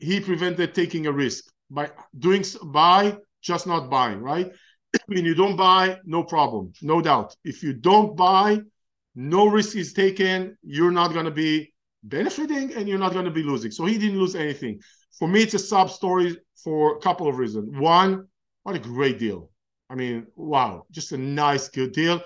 He 0.00 0.20
prevented 0.20 0.74
taking 0.74 1.06
a 1.06 1.12
risk 1.12 1.44
by 1.70 1.90
doing, 2.18 2.44
by 2.64 3.16
just 3.42 3.66
not 3.66 3.90
buying, 3.90 4.20
right? 4.20 4.50
when 5.06 5.24
you 5.24 5.34
don't 5.34 5.56
buy, 5.56 5.98
no 6.04 6.22
problem, 6.22 6.72
no 6.82 7.00
doubt. 7.00 7.34
If 7.44 7.62
you 7.62 7.72
don't 7.72 8.16
buy, 8.16 8.60
no 9.14 9.46
risk 9.46 9.76
is 9.76 9.92
taken. 9.92 10.56
You're 10.62 10.90
not 10.90 11.12
going 11.12 11.24
to 11.24 11.30
be 11.30 11.72
benefiting 12.04 12.74
and 12.74 12.88
you're 12.88 12.98
not 12.98 13.12
going 13.12 13.24
to 13.24 13.30
be 13.30 13.42
losing. 13.42 13.70
So 13.70 13.84
he 13.84 13.98
didn't 13.98 14.18
lose 14.18 14.34
anything. 14.34 14.80
For 15.18 15.26
me, 15.26 15.42
it's 15.42 15.54
a 15.54 15.58
sub 15.58 15.90
story 15.90 16.36
for 16.62 16.96
a 16.96 17.00
couple 17.00 17.28
of 17.28 17.38
reasons. 17.38 17.76
One, 17.78 18.26
what 18.62 18.76
a 18.76 18.78
great 18.78 19.18
deal. 19.18 19.50
I 19.90 19.94
mean, 19.94 20.26
wow, 20.36 20.84
just 20.90 21.12
a 21.12 21.18
nice, 21.18 21.68
good 21.68 21.92
deal. 21.92 22.22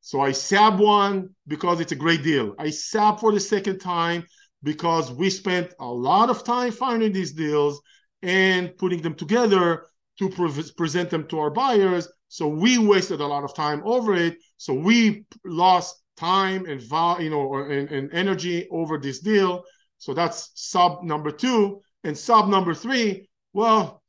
So 0.00 0.20
I 0.20 0.32
sab 0.32 0.80
one 0.80 1.30
because 1.46 1.80
it's 1.80 1.92
a 1.92 1.96
great 1.96 2.22
deal. 2.22 2.54
I 2.58 2.70
sab 2.70 3.20
for 3.20 3.32
the 3.32 3.40
second 3.40 3.78
time 3.78 4.24
because 4.62 5.10
we 5.12 5.30
spent 5.30 5.74
a 5.80 5.86
lot 5.86 6.30
of 6.30 6.44
time 6.44 6.72
finding 6.72 7.12
these 7.12 7.32
deals 7.32 7.80
and 8.22 8.76
putting 8.76 9.02
them 9.02 9.14
together 9.14 9.86
to 10.18 10.28
pre- 10.28 10.70
present 10.76 11.10
them 11.10 11.26
to 11.28 11.38
our 11.38 11.50
buyers. 11.50 12.08
So 12.28 12.48
we 12.48 12.78
wasted 12.78 13.20
a 13.20 13.26
lot 13.26 13.44
of 13.44 13.54
time 13.54 13.82
over 13.84 14.14
it. 14.14 14.36
So 14.56 14.72
we 14.72 15.24
lost 15.44 16.02
time 16.16 16.66
and 16.66 16.80
you 17.22 17.30
know 17.30 17.54
and, 17.54 17.90
and 17.90 18.12
energy 18.12 18.68
over 18.70 18.98
this 18.98 19.20
deal. 19.20 19.64
So 19.98 20.14
that's 20.14 20.50
sub 20.54 21.02
number 21.02 21.30
two. 21.30 21.80
And 22.04 22.16
sub 22.16 22.48
number 22.48 22.74
three, 22.74 23.28
well, 23.52 24.02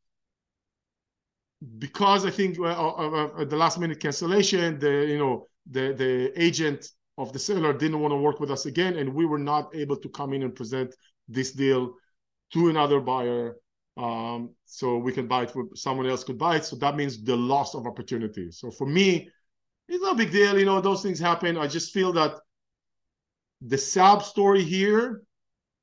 because 1.78 2.26
I 2.26 2.30
think 2.30 2.60
uh, 2.60 3.44
the 3.46 3.56
last 3.56 3.80
minute 3.80 4.00
cancellation, 4.00 4.80
the 4.80 5.06
you 5.08 5.18
know 5.18 5.48
the 5.70 5.94
the 5.94 6.42
agent 6.42 6.90
of 7.18 7.32
the 7.32 7.40
seller 7.40 7.74
didn't 7.74 8.00
want 8.00 8.12
to 8.12 8.18
work 8.18 8.40
with 8.40 8.52
us 8.52 8.66
again, 8.66 8.98
and 8.98 9.14
we 9.14 9.26
were 9.26 9.40
not 9.40 9.74
able 9.76 9.96
to 9.98 10.10
come 10.10 10.34
in 10.34 10.44
and 10.44 10.56
present 10.56 10.94
this 11.28 11.52
deal 11.52 11.94
to 12.54 12.70
another 12.70 13.00
buyer 13.00 13.56
um, 13.98 14.54
so 14.66 14.98
we 14.98 15.12
can 15.12 15.28
buy 15.28 15.44
it 15.44 15.54
someone 15.76 16.08
else 16.08 16.24
could 16.24 16.38
buy 16.38 16.58
it. 16.58 16.66
So 16.66 16.76
that 16.78 16.96
means 16.96 17.24
the 17.24 17.36
loss 17.36 17.76
of 17.76 17.88
opportunity. 17.88 18.52
So 18.52 18.70
for 18.70 18.86
me, 18.86 19.30
it's 19.88 20.04
no 20.04 20.14
big 20.16 20.32
deal. 20.32 20.60
You 20.60 20.66
know, 20.66 20.82
those 20.82 21.02
things 21.02 21.20
happen. 21.20 21.58
I 21.58 21.68
just 21.68 21.94
feel 21.94 22.12
that 22.14 22.36
the 23.62 23.78
sub 23.78 24.24
story 24.24 24.64
here 24.64 25.24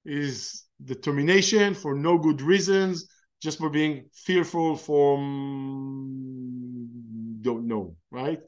is 0.04 0.64
the 0.84 0.94
termination 0.94 1.74
for 1.74 1.94
no 1.94 2.18
good 2.18 2.42
reasons, 2.42 3.08
just 3.42 3.58
for 3.58 3.68
being 3.68 4.04
fearful 4.14 4.76
from 4.76 6.42
don't 7.42 7.66
know, 7.66 7.96
right? 8.10 8.40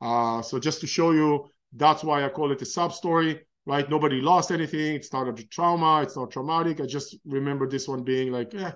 Uh, 0.00 0.42
so 0.42 0.58
just 0.58 0.80
to 0.80 0.86
show 0.86 1.12
you, 1.12 1.46
that's 1.74 2.02
why 2.02 2.24
I 2.24 2.28
call 2.28 2.50
it 2.50 2.60
a 2.60 2.64
sub 2.66 2.92
story, 2.92 3.40
right? 3.64 3.88
Nobody 3.88 4.20
lost 4.20 4.50
anything. 4.50 4.96
It's 4.96 5.12
not 5.12 5.28
a 5.28 5.32
trauma. 5.44 6.02
It's 6.02 6.16
not 6.16 6.32
traumatic. 6.32 6.80
I 6.80 6.86
just 6.86 7.16
remember 7.24 7.68
this 7.68 7.86
one 7.86 8.02
being 8.02 8.32
like, 8.32 8.52
eh, 8.54 8.72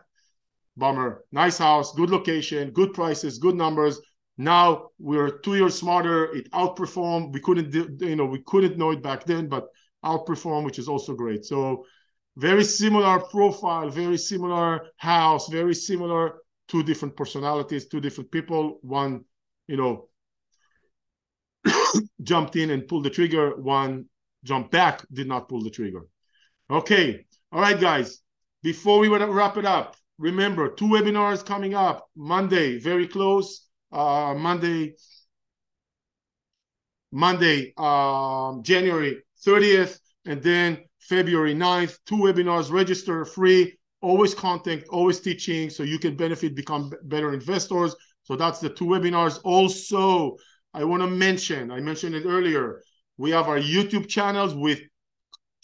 bummer. 0.76 1.24
Nice 1.32 1.58
house, 1.58 1.92
good 1.94 2.10
location, 2.10 2.70
good 2.70 2.92
prices, 2.94 3.38
good 3.38 3.56
numbers. 3.56 4.00
Now 4.38 4.90
we're 5.00 5.38
two 5.38 5.56
years 5.56 5.76
smarter. 5.76 6.32
It 6.37 6.50
outperformed. 6.52 7.32
We 7.32 7.40
couldn't, 7.40 8.00
you 8.00 8.14
know, 8.16 8.26
we 8.26 8.42
couldn't 8.46 8.78
know 8.78 8.92
it 8.92 9.02
back 9.02 9.24
then, 9.24 9.48
but 9.48 9.66
outperform, 10.04 10.64
which 10.64 10.78
is 10.78 10.88
also 10.88 11.14
great. 11.14 11.44
So 11.44 11.84
very 12.37 12.64
similar 12.64 13.20
profile, 13.20 13.88
very 13.88 14.18
similar 14.18 14.87
house, 14.97 15.49
very 15.49 15.75
similar. 15.75 16.37
Two 16.66 16.83
different 16.83 17.16
personalities, 17.16 17.87
two 17.87 18.01
different 18.01 18.31
people. 18.31 18.79
One, 18.83 19.25
you 19.68 19.77
know, 19.77 20.09
jumped 22.23 22.57
in 22.57 22.70
and 22.70 22.88
pulled 22.88 23.05
the 23.05 23.11
trigger. 23.11 23.55
One 23.57 24.07
jumped 24.44 24.70
back, 24.70 25.05
did 25.12 25.29
not 25.29 25.49
pull 25.49 25.62
the 25.62 25.70
trigger. 25.70 26.07
Okay. 26.70 27.27
All 27.53 27.61
right, 27.61 27.79
guys. 27.79 28.20
Before 28.62 28.99
we 28.99 29.09
wrap 29.09 29.59
it 29.59 29.66
up, 29.66 29.97
remember, 30.18 30.70
two 30.70 30.87
webinars 30.87 31.44
coming 31.44 31.75
up 31.75 32.09
Monday, 32.16 32.79
very 32.79 33.07
close. 33.07 33.68
Uh, 33.92 34.35
Monday, 34.35 34.94
Monday, 37.12 37.75
um, 37.77 38.62
January 38.64 39.23
30th, 39.47 39.99
and 40.25 40.42
then 40.42 40.79
February 41.09 41.55
9th. 41.55 41.99
Two 42.07 42.17
webinars, 42.17 42.71
register 42.71 43.25
free, 43.25 43.77
always 44.01 44.35
content, 44.35 44.85
always 44.90 45.21
teaching, 45.21 45.71
so 45.71 45.83
you 45.83 45.99
can 45.99 46.17
benefit, 46.17 46.55
become 46.55 46.93
better 47.05 47.33
investors. 47.33 47.95
So 48.23 48.37
that's 48.37 48.61
the 48.61 48.71
two 48.71 48.87
webinars. 48.87 49.40
Also, 49.45 50.37
I 50.73 50.85
want 50.85 51.03
to 51.03 51.09
mention, 51.09 51.71
I 51.71 51.81
mentioned 51.81 52.14
it 52.14 52.25
earlier, 52.27 52.83
we 53.17 53.31
have 53.31 53.49
our 53.49 53.59
YouTube 53.59 54.09
channels 54.09 54.55
with 54.55 54.81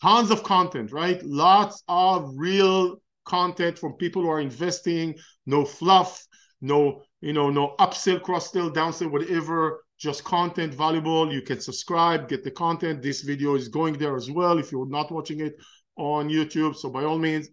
tons 0.01 0.31
of 0.31 0.43
content, 0.43 0.93
right? 0.93 1.23
Lots 1.25 1.83
of 1.89 2.31
real 2.35 2.97
content 3.25 3.79
from 3.79 3.95
people 3.95 4.23
who 4.23 4.29
are 4.29 4.41
investing, 4.41 5.17
no 5.47 5.65
fluff, 5.65 6.27
no, 6.61 7.03
you 7.21 7.33
know, 7.33 7.51
no 7.51 7.75
upsell, 7.79 8.23
cross-sell, 8.23 8.71
downsell, 8.71 9.11
whatever, 9.11 9.85
just 10.01 10.25
content 10.25 10.75
valuable. 10.75 11.33
You 11.33 11.43
can 11.43 11.61
subscribe, 11.61 12.29
get 12.29 12.43
the 12.43 12.51
content. 12.51 13.03
This 13.03 13.21
video 13.21 13.55
is 13.55 13.69
going 13.69 13.99
there 13.99 14.17
as 14.17 14.31
well 14.31 14.59
if 14.59 14.73
you're 14.73 14.89
not 14.89 15.13
watching 15.13 15.41
it 15.41 15.55
on 15.97 16.29
YouTube. 16.29 16.75
So 16.75 16.89
by 16.89 17.05
all 17.05 17.19
means, 17.19 17.49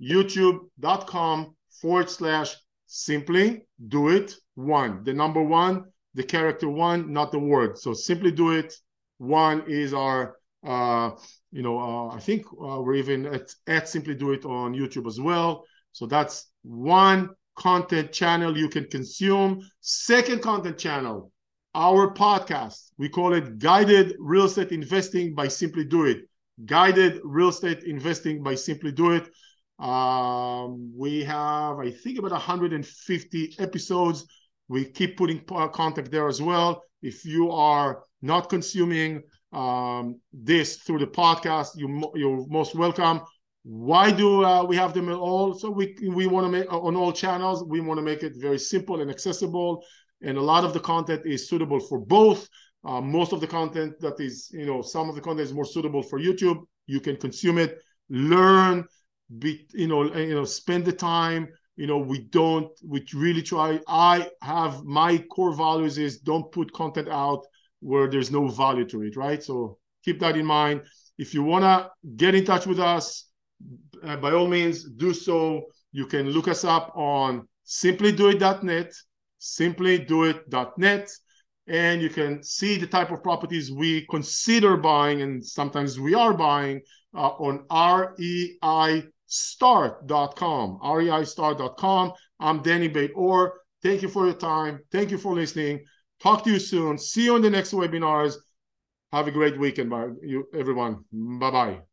youtube.com 0.00 1.54
forward 1.80 2.08
slash 2.08 2.56
simply 2.86 3.62
do 3.88 4.08
it 4.08 4.34
one. 4.54 5.04
The 5.04 5.12
number 5.12 5.42
one, 5.42 5.84
the 6.14 6.24
character 6.24 6.68
one, 6.68 7.12
not 7.12 7.32
the 7.32 7.38
word. 7.38 7.78
So 7.78 7.92
simply 7.92 8.32
do 8.32 8.52
it. 8.52 8.74
One 9.18 9.64
is 9.68 9.92
our 9.92 10.36
uh, 10.66 11.12
you 11.52 11.62
know, 11.62 11.78
uh, 11.78 12.14
I 12.14 12.20
think 12.20 12.44
uh, 12.52 12.80
we're 12.82 12.94
even 12.94 13.26
at, 13.26 13.50
at 13.66 13.88
Simply 13.88 14.14
Do 14.14 14.32
It 14.32 14.44
on 14.44 14.74
YouTube 14.74 15.06
as 15.06 15.18
well. 15.18 15.64
So 15.92 16.06
that's 16.06 16.50
one 16.62 17.30
content 17.56 18.12
channel 18.12 18.56
you 18.56 18.68
can 18.68 18.84
consume. 18.84 19.60
Second 19.80 20.42
content 20.42 20.78
channel, 20.78 21.32
our 21.74 22.12
podcast. 22.12 22.90
We 22.98 23.08
call 23.08 23.32
it 23.34 23.58
Guided 23.58 24.16
Real 24.18 24.46
Estate 24.46 24.72
Investing 24.72 25.34
by 25.34 25.48
Simply 25.48 25.84
Do 25.84 26.04
It. 26.04 26.28
Guided 26.66 27.20
Real 27.24 27.48
Estate 27.48 27.84
Investing 27.84 28.42
by 28.42 28.54
Simply 28.54 28.92
Do 28.92 29.12
It. 29.12 29.28
Um, 29.82 30.92
we 30.96 31.24
have, 31.24 31.78
I 31.78 31.90
think, 31.90 32.18
about 32.18 32.32
150 32.32 33.54
episodes. 33.58 34.26
We 34.68 34.84
keep 34.84 35.16
putting 35.16 35.40
content 35.44 36.10
there 36.10 36.28
as 36.28 36.42
well. 36.42 36.82
If 37.02 37.24
you 37.24 37.50
are 37.50 38.02
not 38.20 38.50
consuming 38.50 39.22
um, 39.52 40.20
this 40.32 40.76
through 40.76 40.98
the 40.98 41.06
podcast, 41.06 41.70
you, 41.76 42.10
you're 42.14 42.46
most 42.48 42.74
welcome. 42.74 43.22
Why 43.62 44.10
do 44.10 44.44
uh, 44.44 44.64
we 44.64 44.76
have 44.76 44.94
them 44.94 45.10
all? 45.10 45.54
So 45.54 45.70
we 45.70 45.94
we 46.08 46.26
want 46.26 46.46
to 46.46 46.50
make 46.50 46.72
on 46.72 46.96
all 46.96 47.12
channels. 47.12 47.62
We 47.64 47.80
want 47.80 47.98
to 47.98 48.02
make 48.02 48.22
it 48.22 48.32
very 48.36 48.58
simple 48.58 49.02
and 49.02 49.10
accessible, 49.10 49.84
and 50.22 50.36
a 50.36 50.40
lot 50.42 50.64
of 50.64 50.72
the 50.72 50.80
content 50.80 51.22
is 51.24 51.48
suitable 51.48 51.80
for 51.80 51.98
both. 51.98 52.48
Uh, 52.84 53.00
most 53.00 53.32
of 53.32 53.40
the 53.40 53.46
content 53.46 53.98
that 54.00 54.18
is, 54.20 54.50
you 54.52 54.66
know, 54.66 54.80
some 54.82 55.08
of 55.08 55.14
the 55.14 55.20
content 55.20 55.46
is 55.46 55.52
more 55.52 55.64
suitable 55.64 56.02
for 56.02 56.18
YouTube. 56.18 56.62
You 56.86 57.00
can 57.00 57.16
consume 57.16 57.58
it, 57.58 57.78
learn, 58.08 58.84
be, 59.38 59.66
you 59.74 59.86
know, 59.86 60.14
you 60.14 60.34
know, 60.34 60.44
spend 60.44 60.84
the 60.84 60.92
time. 60.92 61.48
You 61.76 61.86
know, 61.86 61.98
we 61.98 62.20
don't, 62.20 62.68
we 62.86 63.04
really 63.14 63.42
try. 63.42 63.80
I 63.86 64.28
have 64.42 64.84
my 64.84 65.18
core 65.30 65.54
values 65.54 65.98
is 65.98 66.18
don't 66.18 66.50
put 66.52 66.72
content 66.72 67.08
out 67.08 67.46
where 67.80 68.08
there's 68.08 68.30
no 68.30 68.48
value 68.48 68.84
to 68.86 69.02
it, 69.02 69.16
right? 69.16 69.42
So 69.42 69.78
keep 70.04 70.20
that 70.20 70.36
in 70.36 70.44
mind. 70.44 70.82
If 71.18 71.32
you 71.34 71.42
want 71.42 71.64
to 71.64 71.90
get 72.16 72.34
in 72.34 72.44
touch 72.44 72.66
with 72.66 72.80
us, 72.80 73.26
uh, 74.02 74.16
by 74.16 74.32
all 74.32 74.46
means, 74.46 74.84
do 74.84 75.12
so. 75.12 75.66
You 75.92 76.06
can 76.06 76.30
look 76.30 76.48
us 76.48 76.64
up 76.64 76.92
on 76.94 77.48
simplydoit.net, 77.66 78.92
simplydoit.net, 79.40 81.10
and 81.66 82.02
you 82.02 82.10
can 82.10 82.42
see 82.42 82.76
the 82.76 82.86
type 82.86 83.10
of 83.10 83.22
properties 83.22 83.72
we 83.72 84.06
consider 84.10 84.76
buying, 84.76 85.22
and 85.22 85.44
sometimes 85.44 85.98
we 85.98 86.14
are 86.14 86.34
buying 86.34 86.80
uh, 87.14 87.28
on 87.28 87.66
reistart.com, 87.68 89.00
reistart.com. 90.82 92.12
I'm 92.38 92.62
Danny 92.62 92.88
Bet-Or. 92.88 93.60
Thank 93.82 94.02
you 94.02 94.08
for 94.08 94.26
your 94.26 94.34
time. 94.34 94.80
Thank 94.92 95.10
you 95.10 95.18
for 95.18 95.34
listening. 95.34 95.84
Talk 96.22 96.44
to 96.44 96.50
you 96.50 96.58
soon. 96.58 96.98
See 96.98 97.24
you 97.24 97.34
on 97.34 97.42
the 97.42 97.50
next 97.50 97.72
webinars. 97.72 98.34
Have 99.12 99.26
a 99.26 99.32
great 99.32 99.58
weekend, 99.58 99.92
everyone. 100.54 101.04
Bye 101.12 101.50
bye. 101.50 101.89